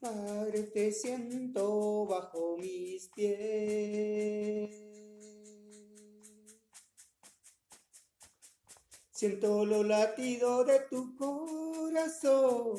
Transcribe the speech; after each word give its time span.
Padre, 0.00 0.62
te 0.64 0.92
siento 0.92 2.06
bajo 2.06 2.58
mis 2.58 3.08
pies. 3.08 4.70
Siento 9.10 9.64
los 9.64 9.86
latidos 9.86 10.66
de 10.66 10.80
tu 10.90 11.16
corazón. 11.16 12.76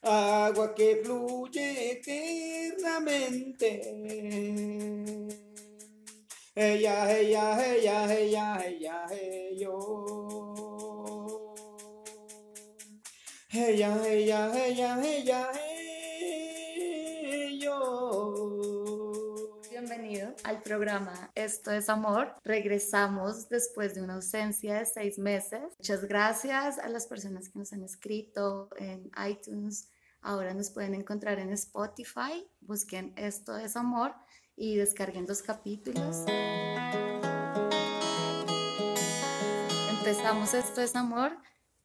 Agua 0.02 0.76
que 0.76 1.02
fluye 1.04 1.92
eternamente. 1.92 3.82
Ella, 6.56 7.18
ella, 7.18 7.74
ella, 7.74 8.14
ella, 8.14 8.66
ella, 8.66 9.08
ella, 9.12 10.14
Ella, 13.56 14.08
ella, 14.08 14.52
ella, 14.66 15.00
ella, 15.04 15.52
al 20.54 20.62
programa 20.62 21.32
Esto 21.34 21.72
es 21.72 21.90
Amor. 21.90 22.36
Regresamos 22.44 23.50
después 23.50 23.96
de 23.96 24.04
una 24.04 24.16
ausencia 24.16 24.78
de 24.78 24.86
seis 24.86 25.18
meses. 25.18 25.62
Muchas 25.80 26.06
gracias 26.06 26.78
a 26.78 26.90
las 26.90 27.08
personas 27.08 27.50
que 27.50 27.58
nos 27.58 27.74
han 27.74 27.82
escrito 27.84 28.70
en 28.78 29.10
iTunes. 29.28 29.90
Ahora 30.22 30.54
nos 30.54 30.70
pueden 30.70 30.94
encontrar 30.94 31.40
en 31.40 31.52
Spotify. 31.54 32.48
Busquen 32.62 33.14
Esto 33.16 33.58
es 33.58 33.76
Amor 33.76 34.14
y 34.56 34.76
descarguen 34.76 35.26
los 35.28 35.42
capítulos. 35.42 36.24
Empezamos 39.90 40.54
Esto 40.54 40.82
es 40.82 40.96
Amor 40.96 41.36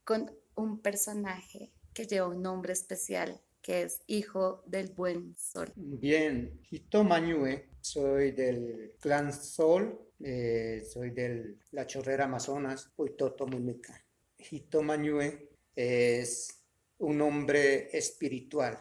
con 0.04 0.30
un 0.56 0.80
personaje 0.80 1.72
que 1.94 2.06
lleva 2.06 2.28
un 2.28 2.42
nombre 2.42 2.74
especial 2.74 3.40
que 3.62 3.82
es 3.82 4.00
hijo 4.06 4.62
del 4.66 4.88
buen 4.88 5.36
sol. 5.36 5.70
Bien, 5.76 6.58
Hito 6.70 7.04
Mañue, 7.04 7.68
soy 7.80 8.32
del 8.32 8.94
clan 9.00 9.32
Sol, 9.32 9.98
eh, 10.20 10.86
soy 10.90 11.10
de 11.10 11.56
la 11.72 11.86
chorrera 11.86 12.24
Amazonas, 12.24 12.90
Huitoto 12.96 13.46
Mumica. 13.46 14.04
Hito 14.38 14.82
Mañue 14.82 15.50
es 15.74 16.62
un 16.98 17.20
hombre 17.20 17.96
espiritual, 17.96 18.78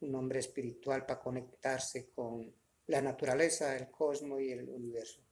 un 0.00 0.14
hombre 0.14 0.40
espiritual 0.40 1.06
para 1.06 1.20
conectarse 1.20 2.10
con 2.10 2.52
la 2.86 3.00
naturaleza, 3.00 3.76
el 3.76 3.90
cosmos 3.90 4.40
y 4.40 4.50
el 4.50 4.68
universo. 4.68 5.22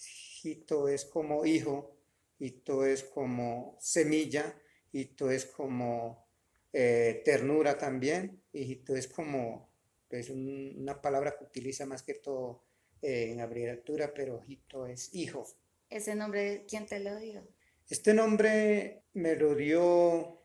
Hito 0.42 0.88
es 0.88 1.04
como 1.04 1.44
hijo, 1.44 1.96
Hito 2.38 2.84
es 2.84 3.02
como 3.04 3.76
semilla, 3.80 4.54
Hito 4.92 5.30
es 5.30 5.46
como 5.46 6.28
eh, 6.72 7.22
ternura 7.24 7.78
también, 7.78 8.42
hijito 8.52 8.94
es 8.94 9.08
como 9.08 9.70
pues, 10.08 10.28
una 10.30 11.00
palabra 11.00 11.36
que 11.36 11.44
utiliza 11.44 11.86
más 11.86 12.02
que 12.02 12.14
todo 12.14 12.67
eh, 13.02 13.30
en 13.32 13.40
abreviatura, 13.40 14.12
pero 14.14 14.42
hijito 14.42 14.86
es 14.86 15.14
hijo. 15.14 15.46
¿Ese 15.90 16.14
nombre 16.14 16.64
quién 16.68 16.86
te 16.86 17.00
lo 17.00 17.16
dio? 17.16 17.46
Este 17.88 18.12
nombre 18.12 19.04
me 19.14 19.34
lo 19.36 19.54
dio 19.54 20.42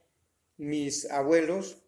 mis 0.58 1.09
abuelos, 1.09 1.84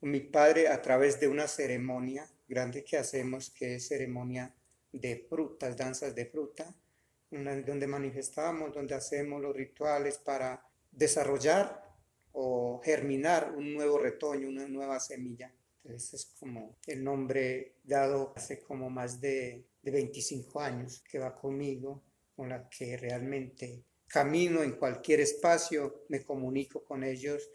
mi 0.00 0.20
padre 0.20 0.68
a 0.68 0.82
través 0.82 1.20
de 1.20 1.28
una 1.28 1.46
ceremonia 1.46 2.28
grande 2.48 2.84
que 2.84 2.98
hacemos, 2.98 3.50
que 3.50 3.76
es 3.76 3.88
ceremonia 3.88 4.54
de 4.92 5.26
frutas, 5.28 5.76
danzas 5.76 6.14
de 6.14 6.26
fruta, 6.26 6.74
donde 7.30 7.86
manifestamos, 7.86 8.74
donde 8.74 8.94
hacemos 8.94 9.40
los 9.40 9.54
rituales 9.54 10.18
para 10.18 10.62
desarrollar 10.90 11.88
o 12.32 12.80
germinar 12.84 13.54
un 13.56 13.72
nuevo 13.72 13.98
retoño, 13.98 14.48
una 14.48 14.66
nueva 14.66 14.98
semilla. 15.00 15.52
Entonces 15.84 16.14
es 16.14 16.26
como 16.38 16.76
el 16.86 17.02
nombre 17.02 17.76
dado 17.84 18.32
hace 18.36 18.60
como 18.60 18.90
más 18.90 19.20
de, 19.20 19.64
de 19.82 19.90
25 19.90 20.60
años 20.60 21.02
que 21.10 21.18
va 21.18 21.34
conmigo, 21.34 22.02
con 22.34 22.48
la 22.48 22.68
que 22.68 22.96
realmente 22.96 23.84
camino 24.06 24.62
en 24.62 24.72
cualquier 24.72 25.20
espacio, 25.20 26.04
me 26.08 26.24
comunico 26.24 26.84
con 26.84 27.04
ellos 27.04 27.48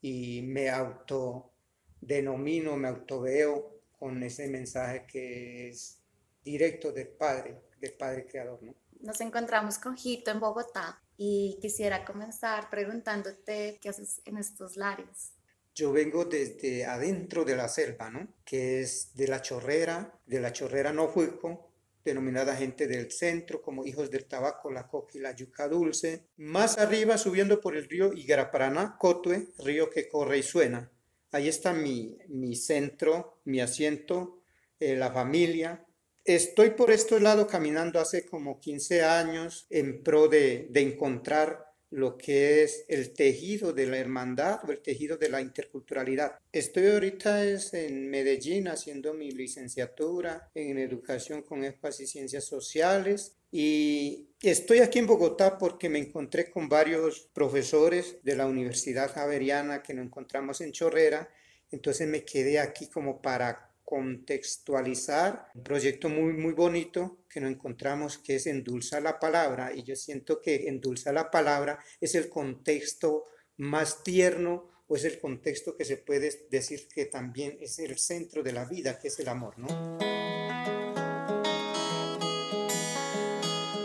y 0.00 0.42
me 0.42 0.70
autodenomino, 0.70 2.76
me 2.76 2.88
autoveo 2.88 3.80
con 3.98 4.22
ese 4.22 4.48
mensaje 4.48 5.06
que 5.06 5.68
es 5.68 6.00
directo 6.44 6.92
del 6.92 7.08
Padre, 7.08 7.62
del 7.80 7.94
Padre 7.94 8.26
Creador. 8.26 8.62
¿no? 8.62 8.74
Nos 9.00 9.20
encontramos 9.20 9.78
con 9.78 9.96
Jito 9.96 10.30
en 10.30 10.40
Bogotá 10.40 11.02
y 11.16 11.58
quisiera 11.60 12.04
comenzar 12.04 12.70
preguntándote 12.70 13.78
qué 13.80 13.88
haces 13.88 14.20
en 14.24 14.38
estos 14.38 14.76
lares. 14.76 15.35
Yo 15.76 15.92
vengo 15.92 16.24
desde 16.24 16.84
adentro 16.84 17.44
de 17.44 17.54
la 17.54 17.68
selva, 17.68 18.10
¿no? 18.10 18.26
Que 18.44 18.80
es 18.80 19.14
de 19.14 19.28
la 19.28 19.40
chorrera, 19.40 20.18
de 20.26 20.40
la 20.40 20.52
chorrera 20.52 20.92
no 20.92 21.08
fuico, 21.08 21.70
denominada 22.04 22.56
gente 22.56 22.88
del 22.88 23.12
centro, 23.12 23.62
como 23.62 23.86
hijos 23.86 24.10
del 24.10 24.24
tabaco, 24.24 24.72
la 24.72 24.88
coca 24.88 25.18
y 25.18 25.20
la 25.20 25.36
yuca 25.36 25.68
dulce. 25.68 26.24
Más 26.38 26.78
arriba, 26.78 27.16
subiendo 27.16 27.60
por 27.60 27.76
el 27.76 27.88
río 27.88 28.12
Igaraparaná, 28.12 28.96
Cotue, 28.98 29.52
río 29.58 29.88
que 29.88 30.08
corre 30.08 30.38
y 30.38 30.42
suena. 30.42 30.90
Ahí 31.30 31.48
está 31.48 31.72
mi, 31.72 32.18
mi 32.28 32.56
centro, 32.56 33.38
mi 33.44 33.60
asiento, 33.60 34.40
eh, 34.80 34.96
la 34.96 35.12
familia, 35.12 35.86
Estoy 36.26 36.70
por 36.70 36.90
este 36.90 37.20
lado 37.20 37.46
caminando 37.46 38.00
hace 38.00 38.26
como 38.26 38.58
15 38.58 39.04
años 39.04 39.68
en 39.70 40.02
pro 40.02 40.26
de, 40.26 40.68
encontrar 40.74 41.72
lo 41.90 42.16
que 42.16 42.62
es 42.62 42.84
el 42.88 43.12
tejido 43.12 43.72
de 43.72 43.86
la 43.86 43.98
hermandad 43.98 44.60
o 44.66 44.72
el 44.72 44.80
tejido 44.80 45.16
de 45.16 45.28
la 45.28 45.40
interculturalidad. 45.40 46.38
Estoy 46.52 46.88
ahorita 46.88 47.44
en 47.44 48.10
Medellín 48.10 48.68
haciendo 48.68 49.14
mi 49.14 49.30
licenciatura 49.30 50.50
en 50.54 50.78
educación 50.78 51.42
con 51.42 51.64
énfasis 51.64 52.10
ciencias 52.10 52.44
sociales 52.44 53.36
y 53.52 54.28
estoy 54.42 54.80
aquí 54.80 54.98
en 54.98 55.06
Bogotá 55.06 55.58
porque 55.58 55.88
me 55.88 55.98
encontré 55.98 56.50
con 56.50 56.68
varios 56.68 57.28
profesores 57.32 58.16
de 58.22 58.36
la 58.36 58.46
Universidad 58.46 59.12
Javeriana 59.12 59.82
que 59.82 59.94
nos 59.94 60.06
encontramos 60.06 60.60
en 60.60 60.72
Chorrera, 60.72 61.30
entonces 61.70 62.08
me 62.08 62.24
quedé 62.24 62.58
aquí 62.58 62.88
como 62.88 63.22
para 63.22 63.70
contextualizar 63.86 65.46
un 65.54 65.62
proyecto 65.62 66.08
muy, 66.08 66.32
muy 66.32 66.52
bonito 66.52 67.18
que 67.30 67.40
nos 67.40 67.52
encontramos 67.52 68.18
que 68.18 68.34
es 68.34 68.48
Endulza 68.48 69.00
la 69.00 69.20
Palabra 69.20 69.72
y 69.72 69.84
yo 69.84 69.94
siento 69.94 70.42
que 70.42 70.68
Endulza 70.68 71.12
la 71.12 71.30
Palabra 71.30 71.78
es 72.00 72.16
el 72.16 72.28
contexto 72.28 73.26
más 73.58 74.02
tierno 74.02 74.68
o 74.88 74.96
es 74.96 75.04
el 75.04 75.20
contexto 75.20 75.76
que 75.76 75.84
se 75.84 75.98
puede 75.98 76.46
decir 76.50 76.88
que 76.88 77.06
también 77.06 77.58
es 77.60 77.78
el 77.78 77.96
centro 77.96 78.42
de 78.42 78.52
la 78.52 78.64
vida, 78.64 78.98
que 78.98 79.06
es 79.06 79.20
el 79.20 79.28
amor, 79.28 79.56
¿no? 79.56 79.68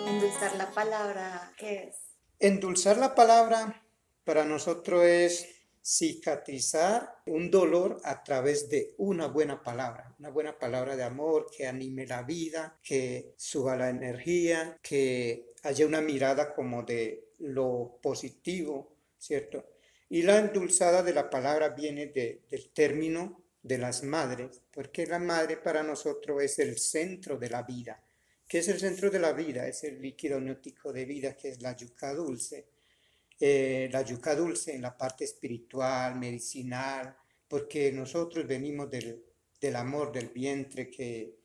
Endulzar 0.07 0.55
la 0.57 0.71
palabra, 0.73 1.53
¿qué 1.59 1.89
es? 1.89 1.95
Endulzar 2.39 2.97
la 2.97 3.13
palabra 3.13 3.83
para 4.23 4.45
nosotros 4.45 5.03
es 5.03 5.60
cicatrizar 5.83 7.21
un 7.25 7.49
dolor 7.49 7.99
a 8.03 8.23
través 8.23 8.69
de 8.69 8.93
una 8.97 9.27
buena 9.27 9.63
palabra, 9.63 10.15
una 10.19 10.29
buena 10.29 10.57
palabra 10.57 10.95
de 10.95 11.03
amor 11.03 11.47
que 11.55 11.67
anime 11.67 12.05
la 12.05 12.23
vida, 12.23 12.77
que 12.83 13.33
suba 13.37 13.75
la 13.75 13.89
energía, 13.89 14.77
que 14.81 15.53
haya 15.63 15.85
una 15.85 16.01
mirada 16.01 16.53
como 16.53 16.83
de 16.83 17.31
lo 17.39 17.99
positivo, 18.01 18.95
¿cierto? 19.17 19.65
Y 20.09 20.23
la 20.23 20.39
endulzada 20.39 21.03
de 21.03 21.13
la 21.13 21.29
palabra 21.29 21.69
viene 21.69 22.07
del 22.07 22.69
término 22.73 23.41
de 23.63 23.77
las 23.77 24.03
madres, 24.03 24.61
porque 24.71 25.05
la 25.05 25.19
madre 25.19 25.57
para 25.57 25.83
nosotros 25.83 26.41
es 26.43 26.59
el 26.59 26.77
centro 26.77 27.37
de 27.37 27.49
la 27.49 27.63
vida, 27.63 28.03
que 28.47 28.59
es 28.59 28.67
el 28.67 28.79
centro 28.79 29.09
de 29.09 29.19
la 29.19 29.33
vida, 29.33 29.67
es 29.67 29.83
el 29.83 30.01
líquido 30.01 30.37
amniótico 30.37 30.91
de 30.91 31.05
vida, 31.05 31.37
que 31.37 31.49
es 31.49 31.61
la 31.61 31.75
yuca 31.75 32.13
dulce. 32.13 32.65
Eh, 33.43 33.89
la 33.91 34.03
yuca 34.03 34.35
dulce 34.35 34.75
en 34.75 34.83
la 34.83 34.95
parte 34.95 35.23
espiritual, 35.23 36.15
medicinal, 36.15 37.17
porque 37.47 37.91
nosotros 37.91 38.45
venimos 38.45 38.87
del, 38.91 39.25
del 39.59 39.75
amor 39.75 40.11
del 40.11 40.29
vientre 40.29 40.91
que 40.91 41.39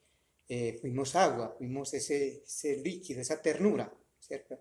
eh, 0.46 0.76
fuimos 0.78 1.16
agua, 1.16 1.54
fuimos 1.56 1.94
ese, 1.94 2.42
ese, 2.44 2.76
líquido, 2.76 3.22
esa 3.22 3.40
ternura, 3.40 3.90
¿cierto? 4.20 4.60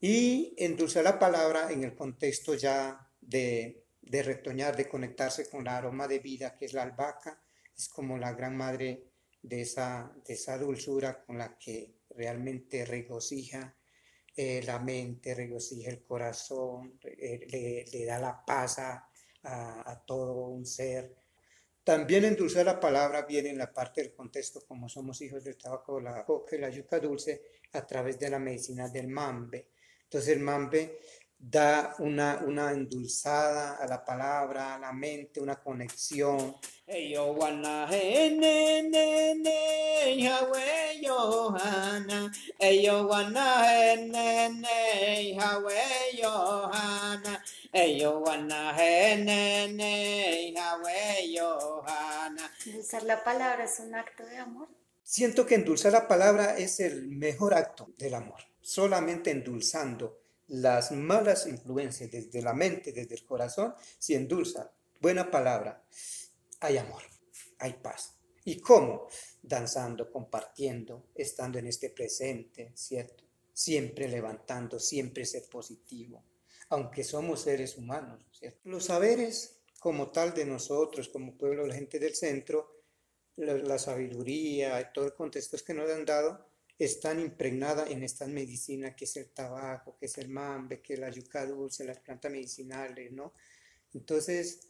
Y 0.00 0.54
endulzar 0.56 1.04
la 1.04 1.18
palabra 1.18 1.70
en 1.70 1.84
el 1.84 1.94
contexto 1.94 2.54
ya 2.54 3.12
de, 3.20 3.84
de 4.00 4.22
retoñar, 4.22 4.74
de 4.74 4.88
conectarse 4.88 5.50
con 5.50 5.64
la 5.64 5.76
aroma 5.76 6.08
de 6.08 6.20
vida 6.20 6.56
que 6.56 6.64
es 6.64 6.72
la 6.72 6.84
albahaca, 6.84 7.42
es 7.76 7.90
como 7.90 8.16
la 8.16 8.32
gran 8.32 8.56
madre 8.56 9.04
de 9.42 9.60
esa, 9.60 10.10
de 10.26 10.32
esa 10.32 10.56
dulzura 10.56 11.22
con 11.24 11.36
la 11.36 11.58
que 11.58 11.94
realmente 12.08 12.86
regocija 12.86 13.76
eh, 14.42 14.62
la 14.64 14.78
mente, 14.78 15.34
regocija 15.34 15.90
el 15.90 16.02
corazón, 16.02 16.98
le, 17.02 17.84
le, 17.92 18.04
da 18.06 18.18
la 18.18 18.42
paz 18.42 18.78
a, 18.78 19.06
a, 19.42 20.02
todo 20.06 20.48
un 20.48 20.64
ser. 20.64 21.14
También 21.84 22.24
endulzar 22.24 22.64
la 22.64 22.80
palabra 22.80 23.26
viene 23.26 23.50
en 23.50 23.58
la 23.58 23.70
parte 23.70 24.00
del 24.00 24.14
contexto, 24.14 24.62
como 24.66 24.88
somos 24.88 25.20
hijos 25.20 25.44
del 25.44 25.58
tabaco, 25.58 26.00
la 26.00 26.24
coca 26.24 26.56
y 26.56 26.58
la 26.58 26.70
yuca 26.70 26.98
dulce, 26.98 27.42
a 27.72 27.86
través 27.86 28.18
de 28.18 28.30
la 28.30 28.38
medicina 28.38 28.88
del 28.88 29.08
mambe. 29.08 29.68
Entonces 30.04 30.34
el 30.34 30.40
mambe 30.40 31.00
da 31.40 31.94
una, 31.98 32.42
una 32.46 32.70
endulzada 32.70 33.76
a 33.76 33.86
la 33.86 34.04
palabra, 34.04 34.74
a 34.74 34.78
la 34.78 34.92
mente, 34.92 35.40
una 35.40 35.56
conexión. 35.56 36.54
Endulzar 52.66 53.02
la 53.04 53.24
palabra 53.24 53.64
es 53.64 53.80
un 53.80 53.94
acto 53.94 54.26
de 54.26 54.36
amor. 54.36 54.68
Siento 55.02 55.46
que 55.46 55.54
endulzar 55.54 55.92
la 55.92 56.06
palabra 56.06 56.58
es 56.58 56.80
el 56.80 57.08
mejor 57.08 57.54
acto 57.54 57.88
del 57.96 58.14
amor. 58.14 58.40
Solamente 58.60 59.30
endulzando 59.30 60.19
las 60.50 60.90
malas 60.90 61.46
influencias 61.46 62.10
desde 62.10 62.42
la 62.42 62.52
mente, 62.52 62.92
desde 62.92 63.14
el 63.14 63.24
corazón, 63.24 63.72
si 63.98 64.14
endulza 64.14 64.72
buena 65.00 65.30
palabra, 65.30 65.84
hay 66.58 66.76
amor, 66.76 67.02
hay 67.58 67.74
paz. 67.74 68.16
¿Y 68.44 68.60
cómo? 68.60 69.08
Danzando, 69.42 70.10
compartiendo, 70.10 71.06
estando 71.14 71.58
en 71.58 71.66
este 71.66 71.90
presente, 71.90 72.72
¿cierto? 72.74 73.24
Siempre 73.52 74.08
levantando, 74.08 74.80
siempre 74.80 75.24
ser 75.24 75.48
positivo, 75.48 76.24
aunque 76.70 77.04
somos 77.04 77.42
seres 77.42 77.76
humanos, 77.76 78.24
¿cierto? 78.32 78.58
Los 78.64 78.86
saberes 78.86 79.60
como 79.78 80.10
tal 80.10 80.34
de 80.34 80.46
nosotros, 80.46 81.08
como 81.08 81.38
pueblo, 81.38 81.66
la 81.66 81.74
gente 81.74 82.00
del 82.00 82.14
centro, 82.16 82.82
la, 83.36 83.78
sabiduría 83.78 84.92
todo 84.92 85.06
el 85.06 85.14
contexto 85.14 85.56
que 85.64 85.74
nos 85.74 85.90
han 85.90 86.04
dado, 86.04 86.49
están 86.84 87.20
impregnadas 87.20 87.90
en 87.90 88.02
esta 88.02 88.26
medicina 88.26 88.96
que 88.96 89.04
es 89.04 89.14
el 89.18 89.28
tabaco, 89.30 89.98
que 89.98 90.06
es 90.06 90.16
el 90.16 90.30
mambe, 90.30 90.80
que 90.80 90.94
es 90.94 90.98
la 90.98 91.10
yuca 91.10 91.44
dulce, 91.44 91.84
las 91.84 91.98
plantas 91.98 92.32
medicinales, 92.32 93.12
¿no? 93.12 93.34
Entonces, 93.92 94.60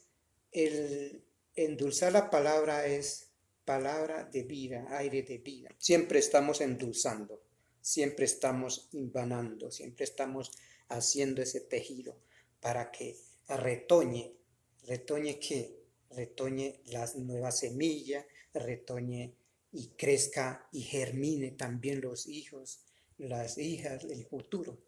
el 0.50 1.22
endulzar 1.54 2.12
la 2.12 2.28
palabra 2.28 2.84
es 2.84 3.28
palabra 3.64 4.24
de 4.24 4.42
vida, 4.42 4.86
aire 4.90 5.22
de 5.22 5.38
vida. 5.38 5.70
Siempre 5.78 6.18
estamos 6.18 6.60
endulzando, 6.60 7.44
siempre 7.80 8.24
estamos 8.24 8.88
invanando, 8.90 9.70
siempre 9.70 10.04
estamos 10.04 10.50
haciendo 10.88 11.42
ese 11.42 11.60
tejido 11.60 12.16
para 12.60 12.90
que 12.90 13.16
retoñe, 13.48 14.34
retoñe 14.82 15.38
qué? 15.38 15.78
Retoñe 16.10 16.80
las 16.86 17.14
nuevas 17.14 17.60
semillas, 17.60 18.26
retoñe 18.52 19.36
y 19.72 19.88
crezca 19.88 20.68
y 20.72 20.82
germine 20.82 21.52
también 21.52 22.00
los 22.00 22.26
hijos, 22.26 22.80
las 23.18 23.58
hijas, 23.58 24.04
el 24.04 24.24
futuro. 24.26 24.78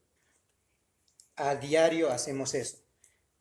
A 1.37 1.55
diario 1.57 2.11
hacemos 2.11 2.55
eso, 2.55 2.79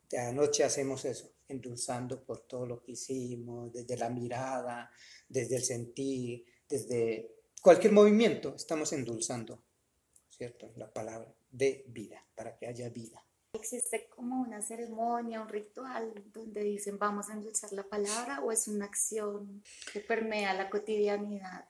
de 0.08 0.18
anoche 0.18 0.64
hacemos 0.64 1.04
eso, 1.04 1.32
endulzando 1.48 2.22
por 2.24 2.40
todo 2.40 2.66
lo 2.66 2.82
que 2.82 2.92
hicimos, 2.92 3.72
desde 3.72 3.96
la 3.96 4.08
mirada, 4.08 4.90
desde 5.28 5.56
el 5.56 5.62
sentir, 5.62 6.44
desde 6.68 7.30
cualquier 7.60 7.92
movimiento, 7.92 8.54
estamos 8.56 8.92
endulzando, 8.92 9.62
¿cierto? 10.30 10.72
La 10.76 10.92
palabra 10.92 11.34
de 11.50 11.84
vida, 11.88 12.24
para 12.34 12.56
que 12.56 12.66
haya 12.66 12.88
vida. 12.88 13.22
¿Existe 13.54 14.08
como 14.08 14.40
una 14.40 14.62
ceremonia, 14.62 15.42
un 15.42 15.48
ritual 15.48 16.14
donde 16.32 16.62
dicen 16.64 16.98
vamos 16.98 17.28
a 17.28 17.34
endulzar 17.34 17.70
la 17.74 17.82
palabra 17.82 18.40
o 18.40 18.50
es 18.50 18.66
una 18.66 18.86
acción 18.86 19.62
que 19.92 20.00
permea 20.00 20.54
la 20.54 20.70
cotidianidad? 20.70 21.68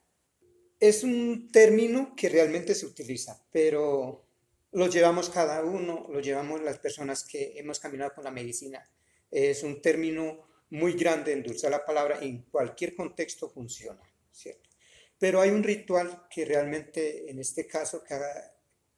Es 0.79 1.03
un 1.03 1.51
término 1.51 2.15
que 2.15 2.29
realmente 2.29 2.77
se 2.77 2.87
utiliza, 2.87 3.45
pero 3.51 4.25
lo 4.71 4.87
llevamos 4.87 5.29
cada 5.29 5.65
uno, 5.65 6.07
lo 6.09 6.21
llevamos 6.21 6.63
las 6.63 6.79
personas 6.79 7.25
que 7.25 7.55
hemos 7.57 7.81
caminado 7.81 8.15
con 8.15 8.23
la 8.23 8.31
medicina. 8.31 8.89
Es 9.29 9.65
un 9.65 9.83
término 9.83 10.47
muy 10.71 10.93
grande, 10.93 11.33
endulzar 11.33 11.73
la 11.73 11.85
palabra, 11.85 12.21
en 12.23 12.43
cualquier 12.43 12.95
contexto 12.95 13.51
funciona, 13.51 14.03
¿cierto? 14.31 14.71
Pero 15.19 15.41
hay 15.41 15.51
un 15.51 15.65
ritual 15.65 16.29
que 16.31 16.45
realmente, 16.45 17.29
en 17.29 17.41
este 17.41 17.67
caso, 17.67 18.05
que, 18.05 18.15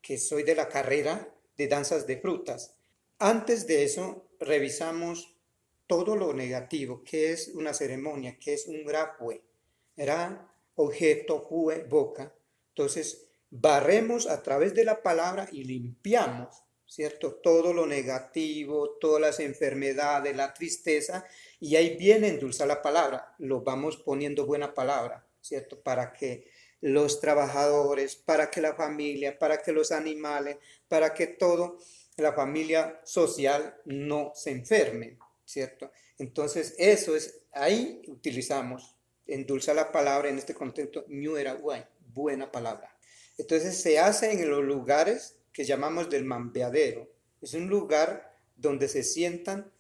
que 0.03 0.19
soy 0.19 0.43
de 0.43 0.55
la 0.55 0.69
carrera, 0.69 1.35
de 1.57 1.69
danzas 1.69 2.07
de 2.07 2.19
frutas. 2.19 2.74
Antes 3.19 3.67
de 3.67 3.85
eso, 3.85 4.29
revisamos 4.41 5.37
todo 5.87 6.17
lo 6.17 6.33
negativo, 6.33 7.03
que 7.05 7.33
es 7.33 7.49
una 7.49 7.75
ceremonia, 7.75 8.39
que 8.39 8.55
es 8.55 8.67
un 8.67 8.85
grafue, 8.85 9.43
era 9.97 10.51
objeto, 10.75 11.39
jue, 11.39 11.85
boca. 11.85 12.35
Entonces, 12.71 13.27
barremos 13.51 14.27
a 14.27 14.43
través 14.43 14.75
de 14.75 14.85
la 14.85 15.03
palabra 15.03 15.49
y 15.53 15.65
limpiamos, 15.65 16.65
¿cierto? 16.87 17.35
Todo 17.37 17.73
lo 17.73 17.87
negativo, 17.87 18.97
todas 19.01 19.21
las 19.21 19.41
enfermedades, 19.41 20.35
la 20.35 20.53
tristeza, 20.53 21.25
y 21.61 21.77
ahí 21.77 21.97
viene 21.97 22.29
endulzar 22.29 22.67
la 22.67 22.83
palabra, 22.83 23.35
lo 23.39 23.61
vamos 23.63 23.97
poniendo 23.99 24.47
buena 24.47 24.75
palabra, 24.75 25.27
¿cierto? 25.41 25.81
Para 25.81 26.13
que 26.13 26.51
los 26.81 27.21
trabajadores, 27.21 28.17
para 28.17 28.51
que 28.51 28.61
la 28.61 28.75
familia, 28.75 29.39
para 29.39 29.59
que 29.59 29.73
los 29.73 29.93
animales, 29.93 30.59
para 30.89 31.15
que 31.15 31.27
todo, 31.27 31.79
la 32.17 32.33
familia 32.33 33.01
social 33.05 33.77
no 33.85 34.33
se 34.35 34.51
enferme, 34.51 35.19
¿cierto? 35.45 35.91
Entonces, 36.19 36.75
eso 36.79 37.17
es, 37.17 37.41
ahí 37.53 38.03
utilizamos, 38.09 38.97
endulza 39.27 39.75
la 39.75 39.91
palabra 39.91 40.29
en 40.29 40.39
este 40.39 40.55
contexto, 40.55 41.05
era 41.37 41.55
guay, 41.55 41.85
buena 42.13 42.51
palabra. 42.53 42.97
Entonces, 43.37 43.81
se 43.81 43.99
hace 43.99 44.33
en 44.33 44.49
los 44.49 44.63
lugares 44.63 45.37
que 45.53 45.65
llamamos 45.65 46.09
del 46.09 46.25
mambeadero. 46.25 47.09
Es 47.43 47.55
un 47.55 47.69
lugar 47.69 48.33
donde 48.57 48.89
se 48.89 49.03
sientan 49.03 49.73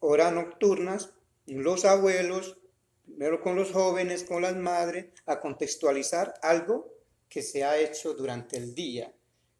horas 0.00 0.32
nocturnas 0.32 1.10
los 1.46 1.84
abuelos, 1.84 2.58
primero 3.04 3.40
con 3.40 3.54
los 3.54 3.70
jóvenes, 3.70 4.24
con 4.24 4.42
las 4.42 4.56
madres, 4.56 5.06
a 5.26 5.40
contextualizar 5.40 6.34
algo 6.42 6.92
que 7.28 7.42
se 7.42 7.64
ha 7.64 7.78
hecho 7.78 8.14
durante 8.14 8.56
el 8.56 8.74
día. 8.74 9.12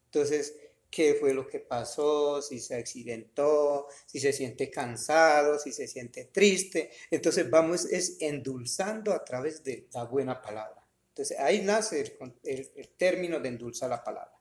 Entonces, 0.07 0.57
qué 0.91 1.15
fue 1.15 1.35
lo 1.35 1.47
que 1.47 1.61
pasó, 1.61 2.41
si 2.43 2.61
se 2.61 2.75
accidentó, 2.75 3.89
si 4.07 4.21
se 4.21 4.33
siente 4.33 4.71
cansado, 4.71 5.59
si 5.59 5.73
se 5.73 5.87
siente 5.87 6.27
triste. 6.27 6.91
Entonces 7.11 7.49
vamos 7.51 7.85
es 7.87 8.17
endulzando 8.21 9.13
a 9.13 9.25
través 9.25 9.63
de 9.63 9.89
la 9.93 10.05
buena 10.05 10.41
palabra. 10.41 10.87
Entonces 11.09 11.39
ahí 11.39 11.63
nace 11.63 12.01
el, 12.45 12.71
el 12.75 12.89
término 12.97 13.41
de 13.41 13.49
endulzar 13.49 13.91
la 13.91 14.05
palabra. 14.05 14.33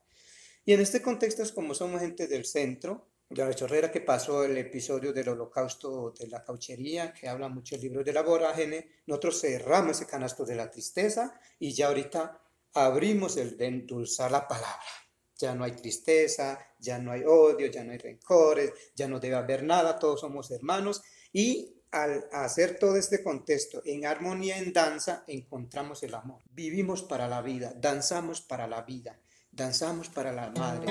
Y 0.64 0.72
en 0.72 0.80
este 0.80 1.00
contexto 1.00 1.42
es 1.42 1.52
como 1.52 1.74
somos 1.74 2.00
gente 2.00 2.26
del 2.26 2.44
centro, 2.44 3.06
de 3.28 3.44
la 3.44 3.54
chorrera 3.54 3.90
que 3.90 4.00
pasó 4.00 4.44
el 4.44 4.56
episodio 4.56 5.12
del 5.12 5.28
holocausto 5.30 6.12
de 6.18 6.28
la 6.28 6.44
cauchería, 6.44 7.12
que 7.12 7.28
habla 7.28 7.48
mucho 7.48 7.74
el 7.74 7.80
libro 7.80 8.04
de 8.04 8.12
la 8.12 8.22
vorágine, 8.22 8.88
nosotros 9.06 9.40
cerramos 9.40 9.96
ese 9.96 10.06
canasto 10.06 10.44
de 10.44 10.54
la 10.54 10.70
tristeza 10.70 11.38
y 11.58 11.72
ya 11.72 11.88
ahorita 11.88 12.40
abrimos 12.74 13.36
el 13.36 13.56
de 13.56 13.66
endulzar 13.66 14.30
la 14.30 14.46
palabra. 14.46 15.05
Ya 15.38 15.54
no 15.54 15.64
hay 15.64 15.72
tristeza, 15.72 16.58
ya 16.78 16.98
no 16.98 17.12
hay 17.12 17.22
odio, 17.24 17.66
ya 17.66 17.84
no 17.84 17.92
hay 17.92 17.98
rencores, 17.98 18.72
ya 18.94 19.06
no 19.06 19.20
debe 19.20 19.36
haber 19.36 19.62
nada, 19.62 19.98
todos 19.98 20.20
somos 20.20 20.50
hermanos 20.50 21.02
y 21.32 21.76
al 21.90 22.28
hacer 22.32 22.78
todo 22.78 22.96
este 22.96 23.22
contexto 23.22 23.82
en 23.84 24.06
armonía, 24.06 24.58
en 24.58 24.72
danza, 24.72 25.24
encontramos 25.26 26.02
el 26.02 26.14
amor. 26.14 26.42
Vivimos 26.50 27.02
para 27.02 27.28
la 27.28 27.42
vida, 27.42 27.72
danzamos 27.76 28.40
para 28.40 28.66
la 28.66 28.82
vida, 28.82 29.18
danzamos 29.50 30.08
para 30.08 30.32
la 30.32 30.50
madre. 30.50 30.86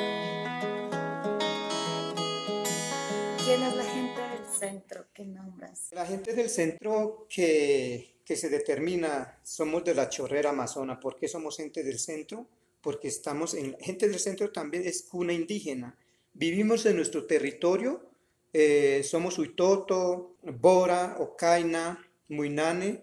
¿Quién 3.45 3.61
es 3.61 3.75
la 3.75 3.83
gente 3.83 4.21
del 4.21 4.45
centro 4.59 5.05
que 5.13 5.25
nombras? 5.25 5.89
La 5.91 6.05
gente 6.05 6.33
del 6.33 6.49
centro 6.49 7.27
que, 7.29 8.21
que 8.25 8.35
se 8.35 8.49
determina, 8.49 9.39
somos 9.43 9.83
de 9.83 9.93
la 9.93 10.09
chorrera 10.09 10.49
amazona. 10.49 10.99
¿Por 10.99 11.15
qué 11.15 11.27
somos 11.27 11.57
gente 11.57 11.83
del 11.83 11.99
centro? 11.99 12.47
Porque 12.85 13.07
estamos 13.07 13.55
en, 13.55 13.75
gente 13.79 14.07
del 14.07 14.19
centro 14.19 14.51
también 14.51 14.85
es 14.85 15.01
cuna 15.01 15.33
indígena. 15.33 15.97
Vivimos 16.33 16.85
en 16.85 16.97
nuestro 16.97 17.25
territorio, 17.25 18.11
eh, 18.53 19.01
somos 19.03 19.39
Huitoto, 19.39 20.35
Bora, 20.43 21.15
Ocaina, 21.17 22.07
Muinane, 22.27 23.01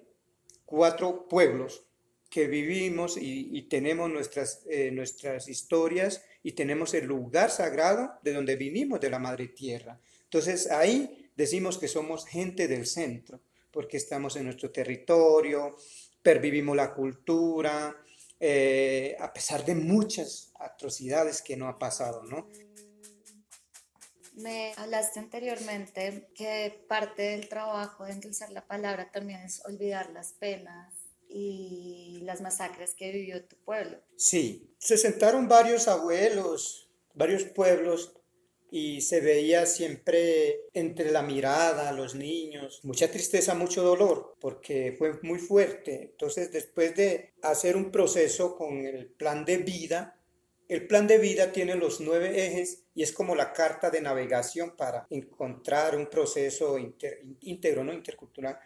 cuatro 0.65 1.27
pueblos 1.27 1.83
que 2.31 2.47
vivimos 2.47 3.17
y, 3.21 3.61
tenemos 3.63 4.09
nuestras, 4.09 4.63
eh, 4.71 4.93
nuestras 4.93 5.49
historias 5.49 6.23
y 6.45 6.53
tenemos 6.53 6.95
el 6.95 7.07
lugar 7.07 7.51
sagrado 7.51 8.13
de 8.23 8.35
donde 8.35 8.55
vinimos, 8.55 9.01
de 9.01 9.11
la 9.11 9.19
Madre 9.19 9.49
Tierra. 9.49 9.99
Entonces 10.23 10.71
ahí 10.71 11.29
decimos 11.35 11.77
que 11.77 11.89
somos 11.89 12.25
gente 12.25 12.69
del 12.69 12.87
centro, 12.87 13.41
porque 13.73 13.97
estamos 13.97 14.37
en 14.37 14.45
nuestro 14.45 14.71
territorio, 14.71 15.75
pervivimos 16.23 16.77
la 16.77 16.95
cultura, 16.95 17.97
eh, 18.45 19.17
a 19.21 19.33
pesar 19.33 19.65
de 19.65 19.77
muchas 19.77 20.51
atrocidades 20.59 21.41
que 21.41 21.57
no 21.57 21.69
ha 21.69 21.79
pasado, 21.79 22.25
¿no? 22.25 22.49
Me 24.35 24.73
hablaste 24.77 25.21
anteriormente 25.21 26.29
que 26.35 26.85
parte 26.89 27.23
del 27.23 27.49
trabajo 27.49 28.05
de 28.05 28.15
endulzar 28.15 28.51
la 28.51 28.67
palabra 28.67 29.13
también 29.13 29.43
es 29.43 29.65
olvidar 29.65 30.11
las 30.11 30.33
penas 30.33 30.93
y 31.29 32.19
las 32.25 32.41
masacres 32.41 32.97
que 32.97 33.13
vivió 33.13 33.45
tu 33.45 33.55
pueblo. 33.59 33.99
Sí, 34.17 34.75
se 34.77 34.97
sentaron 34.97 35.47
varios 35.47 35.87
abuelos, 35.87 36.91
varios 37.15 37.45
pueblos 37.45 38.13
y 38.75 39.03
se 39.03 39.21
veía 39.21 39.67
siempre 39.67 40.63
entre 40.73 41.13
la 41.13 41.21
mirada, 41.21 41.93
los 41.93 42.15
niños, 42.15 42.81
mucha 42.85 43.11
tristeza, 43.11 43.55
mucho 43.55 43.83
dolor, 43.83 44.35
porque 44.41 44.95
fue 44.97 45.21
muy 45.23 45.39
fuerte. 45.39 46.09
Entonces, 46.13 46.51
después 46.51 46.97
de 46.97 47.35
hacer 47.43 47.77
un 47.77 47.93
proceso 47.93 48.57
con 48.57 48.87
el 48.87 49.09
plan 49.09 49.45
de 49.45 49.59
vida, 49.59 50.19
el 50.69 50.87
plan 50.87 51.07
de 51.07 51.19
vida 51.19 51.53
tiene 51.53 51.75
los 51.75 52.01
nueve 52.01 52.47
ejes 52.47 52.85
y 52.95 53.03
es 53.03 53.13
como 53.13 53.35
la 53.35 53.53
carta 53.53 53.91
de 53.91 54.01
navegación 54.01 54.75
para 54.75 55.07
encontrar 55.11 55.95
un 55.95 56.07
proceso 56.07 56.79
íntegro, 56.79 57.85
¿no? 57.85 57.93
intercultural. 57.93 58.59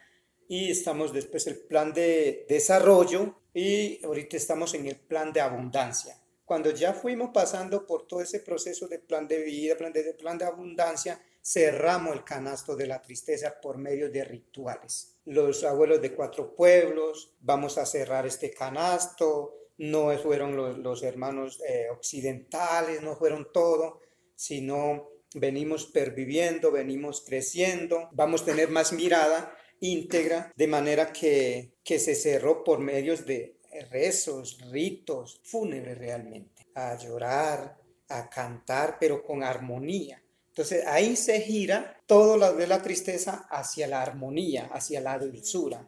Y 0.48 0.70
estamos 0.70 1.12
después 1.12 1.48
el 1.48 1.58
plan 1.58 1.92
de 1.92 2.46
desarrollo 2.48 3.40
y 3.52 4.04
ahorita 4.04 4.36
estamos 4.36 4.72
en 4.74 4.86
el 4.86 4.94
plan 5.00 5.32
de 5.32 5.40
abundancia. 5.40 6.16
Cuando 6.46 6.70
ya 6.70 6.94
fuimos 6.94 7.30
pasando 7.34 7.84
por 7.84 8.06
todo 8.06 8.20
ese 8.20 8.38
proceso 8.38 8.86
de 8.86 9.00
plan 9.00 9.26
de 9.26 9.42
vida, 9.42 9.76
plan 9.76 9.92
de, 9.92 10.14
plan 10.14 10.38
de 10.38 10.44
abundancia, 10.44 11.20
cerramos 11.42 12.14
el 12.14 12.22
canasto 12.22 12.76
de 12.76 12.86
la 12.86 13.02
tristeza 13.02 13.60
por 13.60 13.78
medio 13.78 14.08
de 14.08 14.24
rituales. 14.24 15.16
Los 15.24 15.64
abuelos 15.64 16.00
de 16.00 16.14
cuatro 16.14 16.54
pueblos, 16.54 17.34
vamos 17.40 17.78
a 17.78 17.84
cerrar 17.84 18.26
este 18.26 18.52
canasto, 18.52 19.54
no 19.78 20.16
fueron 20.18 20.82
los, 20.84 21.02
hermanos 21.02 21.60
eh, 21.68 21.88
occidentales, 21.90 23.02
no 23.02 23.16
fueron 23.16 23.50
todo, 23.52 24.00
sino 24.36 25.08
venimos 25.34 25.86
perviviendo, 25.86 26.70
venimos 26.70 27.24
creciendo, 27.26 28.08
vamos 28.12 28.42
a 28.42 28.46
tener 28.46 28.68
más 28.68 28.92
mirada 28.92 29.52
íntegra, 29.80 30.52
de 30.56 30.68
manera 30.68 31.12
que, 31.12 31.74
que 31.82 31.98
se 31.98 32.14
cerró 32.14 32.62
por 32.62 32.78
medios 32.78 33.26
de 33.26 33.55
rezos, 33.82 34.58
ritos 34.70 35.40
fúnebres 35.44 35.98
realmente, 35.98 36.66
a 36.74 36.96
llorar, 36.96 37.78
a 38.08 38.28
cantar, 38.28 38.98
pero 38.98 39.24
con 39.24 39.42
armonía. 39.42 40.22
Entonces 40.48 40.86
ahí 40.86 41.16
se 41.16 41.40
gira 41.40 42.00
todo 42.06 42.36
lo 42.36 42.54
de 42.54 42.66
la 42.66 42.80
tristeza 42.80 43.46
hacia 43.50 43.86
la 43.86 44.02
armonía, 44.02 44.70
hacia 44.72 45.00
la 45.00 45.18
dulzura. 45.18 45.86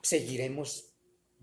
Seguiremos 0.00 0.94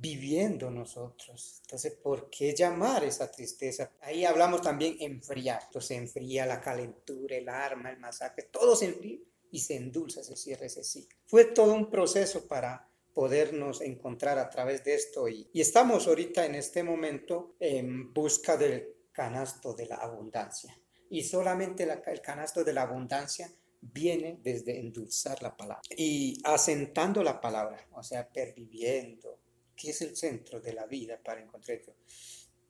viviendo 0.01 0.71
nosotros. 0.71 1.59
Entonces, 1.61 1.93
¿por 1.93 2.29
qué 2.29 2.55
llamar 2.55 3.03
esa 3.03 3.29
tristeza? 3.29 3.91
Ahí 4.01 4.25
hablamos 4.25 4.61
también 4.61 4.95
enfriar. 4.99 5.61
Entonces, 5.65 5.97
enfría 5.97 6.45
la 6.45 6.59
calentura, 6.59 7.35
el 7.35 7.47
arma, 7.47 7.91
el 7.91 7.99
masacre, 7.99 8.49
todo 8.51 8.75
se 8.75 8.85
enfría 8.85 9.19
y 9.51 9.59
se 9.59 9.75
endulza, 9.75 10.23
se 10.23 10.35
cierra 10.35 10.65
ese 10.65 10.83
ciclo. 10.83 11.19
Fue 11.27 11.45
todo 11.45 11.73
un 11.73 11.89
proceso 11.89 12.47
para 12.47 12.89
podernos 13.13 13.81
encontrar 13.81 14.37
a 14.39 14.49
través 14.49 14.83
de 14.83 14.95
esto. 14.95 15.27
Y, 15.27 15.49
estamos 15.53 16.07
ahorita 16.07 16.45
en 16.45 16.55
este 16.55 16.83
momento 16.83 17.55
en 17.59 18.13
busca 18.13 18.57
del 18.57 18.95
canasto 19.11 19.73
de 19.73 19.87
la 19.87 19.95
abundancia. 19.95 20.77
Y 21.09 21.23
solamente 21.23 21.83
el 21.83 22.21
canasto 22.21 22.63
de 22.63 22.73
la 22.73 22.83
abundancia 22.83 23.51
viene 23.81 24.39
desde 24.41 24.79
endulzar 24.79 25.41
la 25.41 25.55
palabra. 25.55 25.81
Y 25.97 26.39
asentando 26.43 27.23
la 27.23 27.41
palabra, 27.41 27.85
o 27.91 28.03
sea, 28.03 28.27
perviviendo, 28.29 29.39
que 29.75 29.89
es 29.89 30.01
el 30.01 30.15
centro 30.15 30.61
de 30.61 30.73
la 30.73 30.85
vida 30.85 31.19
para 31.21 31.41
encontrar 31.41 31.81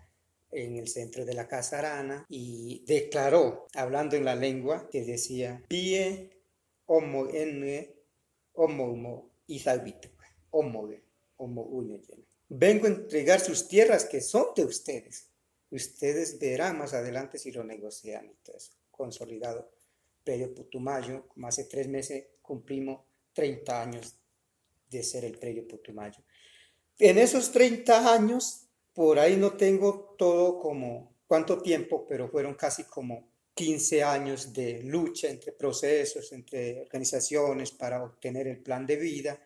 en 0.52 0.78
el 0.78 0.88
centro 0.88 1.26
de 1.26 1.34
la 1.34 1.48
Casa 1.48 1.80
Arana 1.80 2.26
y 2.30 2.84
declaró, 2.86 3.68
hablando 3.76 4.16
en 4.16 4.26
la 4.26 4.36
lengua, 4.36 4.90
que 4.90 5.04
decía, 5.04 5.64
Pie 5.68 6.30
homo 6.86 7.28
enne 7.30 7.96
homo 8.54 9.32
homo 10.52 10.92
homo 11.38 12.02
Vengo 12.50 12.86
a 12.86 12.90
entregar 12.90 13.40
sus 13.40 13.68
tierras 13.68 14.06
que 14.06 14.22
son 14.22 14.48
de 14.56 14.66
ustedes. 14.66 15.30
Ustedes 15.72 16.40
verán 16.40 16.80
más 16.80 16.94
adelante 16.94 17.38
si 17.38 17.52
lo 17.52 17.64
negocian. 17.64 18.26
Entonces, 18.26 18.72
consolidado. 18.90 19.72
Predio 20.24 20.54
Putumayo, 20.54 21.28
como 21.30 21.48
hace 21.48 21.64
tres 21.64 21.88
meses 21.88 22.26
cumplimos 22.42 23.02
30 23.34 23.82
años 23.82 24.16
de 24.90 25.02
ser 25.04 25.26
el 25.26 25.38
Predio 25.38 25.68
Putumayo. 25.68 26.24
En 26.98 27.18
esos 27.18 27.52
30 27.52 28.14
años 28.14 28.69
por 28.94 29.20
ahí 29.20 29.38
no 29.38 29.54
tengo 29.54 30.16
todo 30.18 30.60
como 30.60 31.16
cuánto 31.28 31.62
tiempo, 31.62 32.06
pero 32.08 32.30
fueron 32.30 32.56
casi 32.56 32.84
como 32.84 33.30
15 33.54 34.04
años 34.04 34.54
de 34.54 34.82
lucha 34.84 35.30
entre 35.30 35.52
procesos, 35.52 36.32
entre 36.32 36.82
organizaciones 36.82 37.72
para 37.72 38.04
obtener 38.04 38.48
el 38.48 38.60
plan 38.62 38.86
de 38.86 38.96
vida, 38.96 39.40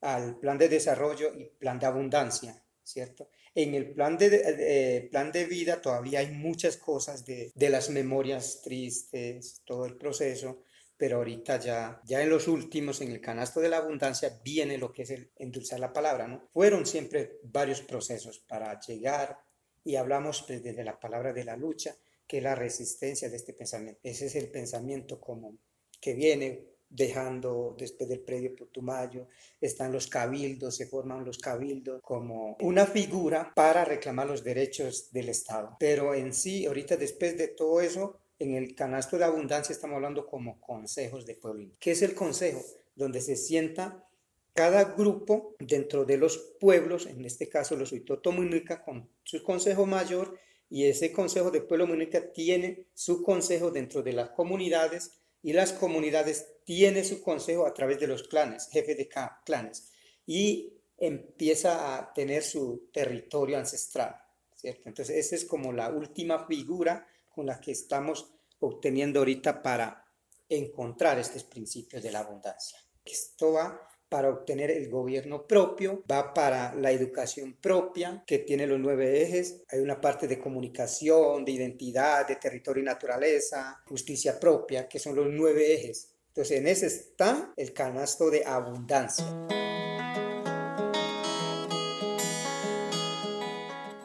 al 0.00 0.38
plan 0.38 0.56
de 0.56 0.68
desarrollo 0.68 1.32
y 1.36 1.44
plan 1.44 1.78
de 1.78 1.86
abundancia, 1.86 2.62
¿cierto? 2.82 3.28
En 3.54 3.74
el 3.74 3.92
plan 3.92 4.16
de, 4.16 5.08
plan 5.10 5.30
de 5.30 5.44
vida 5.44 5.82
todavía 5.82 6.20
hay 6.20 6.30
muchas 6.30 6.76
cosas 6.76 7.26
de, 7.26 7.52
de 7.54 7.68
las 7.68 7.90
memorias 7.90 8.62
tristes, 8.62 9.60
todo 9.64 9.86
el 9.86 9.96
proceso, 9.96 10.62
pero 11.00 11.16
ahorita 11.16 11.58
ya, 11.58 11.98
ya 12.04 12.20
en 12.20 12.28
los 12.28 12.46
últimos, 12.46 13.00
en 13.00 13.10
el 13.10 13.22
canasto 13.22 13.58
de 13.58 13.70
la 13.70 13.78
abundancia, 13.78 14.38
viene 14.44 14.76
lo 14.76 14.92
que 14.92 15.04
es 15.04 15.10
el 15.10 15.30
endulzar 15.36 15.80
la 15.80 15.94
palabra, 15.94 16.28
¿no? 16.28 16.46
Fueron 16.52 16.84
siempre 16.84 17.38
varios 17.42 17.80
procesos 17.80 18.38
para 18.40 18.78
llegar 18.78 19.38
y 19.82 19.96
hablamos 19.96 20.44
pues, 20.46 20.62
desde 20.62 20.84
la 20.84 21.00
palabra 21.00 21.32
de 21.32 21.44
la 21.44 21.56
lucha, 21.56 21.96
que 22.26 22.36
es 22.36 22.42
la 22.42 22.54
resistencia 22.54 23.30
de 23.30 23.36
este 23.36 23.54
pensamiento. 23.54 23.98
Ese 24.02 24.26
es 24.26 24.34
el 24.34 24.50
pensamiento 24.50 25.18
como 25.18 25.56
que 25.98 26.12
viene 26.12 26.66
dejando 26.90 27.74
después 27.78 28.06
del 28.06 28.20
predio 28.20 28.54
Putumayo, 28.54 29.28
están 29.58 29.92
los 29.92 30.06
cabildos, 30.06 30.76
se 30.76 30.86
forman 30.86 31.24
los 31.24 31.38
cabildos 31.38 32.02
como 32.02 32.58
una 32.60 32.84
figura 32.84 33.52
para 33.54 33.86
reclamar 33.86 34.26
los 34.26 34.44
derechos 34.44 35.10
del 35.12 35.30
Estado. 35.30 35.78
Pero 35.80 36.14
en 36.14 36.34
sí, 36.34 36.66
ahorita 36.66 36.98
después 36.98 37.38
de 37.38 37.48
todo 37.48 37.80
eso, 37.80 38.18
en 38.40 38.54
el 38.54 38.74
canasto 38.74 39.18
de 39.18 39.24
abundancia 39.24 39.72
estamos 39.72 39.96
hablando 39.96 40.26
como 40.26 40.60
consejos 40.60 41.26
de 41.26 41.34
pueblo. 41.34 41.68
¿Qué 41.78 41.92
es 41.92 42.02
el 42.02 42.14
consejo? 42.14 42.64
Donde 42.96 43.20
se 43.20 43.36
sienta 43.36 44.08
cada 44.54 44.84
grupo 44.84 45.54
dentro 45.60 46.04
de 46.06 46.16
los 46.16 46.38
pueblos, 46.58 47.06
en 47.06 47.24
este 47.24 47.48
caso 47.48 47.76
los 47.76 47.92
Huitotomunica, 47.92 48.82
con 48.82 49.08
su 49.22 49.42
consejo 49.42 49.86
mayor, 49.86 50.38
y 50.70 50.86
ese 50.86 51.12
consejo 51.12 51.50
de 51.50 51.60
pueblo 51.60 51.86
munica 51.86 52.32
tiene 52.32 52.86
su 52.94 53.22
consejo 53.22 53.70
dentro 53.70 54.02
de 54.02 54.12
las 54.14 54.30
comunidades 54.30 55.12
y 55.42 55.52
las 55.52 55.72
comunidades 55.72 56.46
tienen 56.64 57.04
su 57.04 57.22
consejo 57.22 57.66
a 57.66 57.74
través 57.74 58.00
de 58.00 58.06
los 58.06 58.22
clanes, 58.22 58.68
jefes 58.70 58.96
de 58.96 59.08
clanes, 59.44 59.90
y 60.26 60.72
empieza 60.96 61.98
a 61.98 62.14
tener 62.14 62.42
su 62.42 62.88
territorio 62.92 63.58
ancestral, 63.58 64.16
¿cierto? 64.54 64.88
Entonces, 64.88 65.16
esa 65.16 65.34
es 65.34 65.44
como 65.44 65.72
la 65.72 65.90
última 65.90 66.46
figura 66.46 67.06
con 67.30 67.46
la 67.46 67.60
que 67.60 67.72
estamos 67.72 68.32
obteniendo 68.60 69.20
ahorita 69.20 69.62
para 69.62 70.04
encontrar 70.48 71.18
estos 71.18 71.44
principios 71.44 72.02
de 72.02 72.10
la 72.10 72.20
abundancia. 72.20 72.78
Esto 73.04 73.52
va 73.52 73.88
para 74.10 74.28
obtener 74.28 74.72
el 74.72 74.90
gobierno 74.90 75.46
propio, 75.46 76.02
va 76.10 76.34
para 76.34 76.74
la 76.74 76.90
educación 76.90 77.56
propia, 77.60 78.24
que 78.26 78.40
tiene 78.40 78.66
los 78.66 78.80
nueve 78.80 79.22
ejes. 79.22 79.62
Hay 79.68 79.78
una 79.78 80.00
parte 80.00 80.26
de 80.26 80.40
comunicación, 80.40 81.44
de 81.44 81.52
identidad, 81.52 82.26
de 82.26 82.36
territorio 82.36 82.82
y 82.82 82.86
naturaleza, 82.86 83.80
justicia 83.86 84.38
propia, 84.38 84.88
que 84.88 84.98
son 84.98 85.14
los 85.14 85.28
nueve 85.28 85.74
ejes. 85.74 86.12
Entonces, 86.26 86.58
en 86.58 86.66
ese 86.66 86.86
está 86.86 87.54
el 87.56 87.72
canasto 87.72 88.30
de 88.30 88.44
abundancia. 88.44 89.24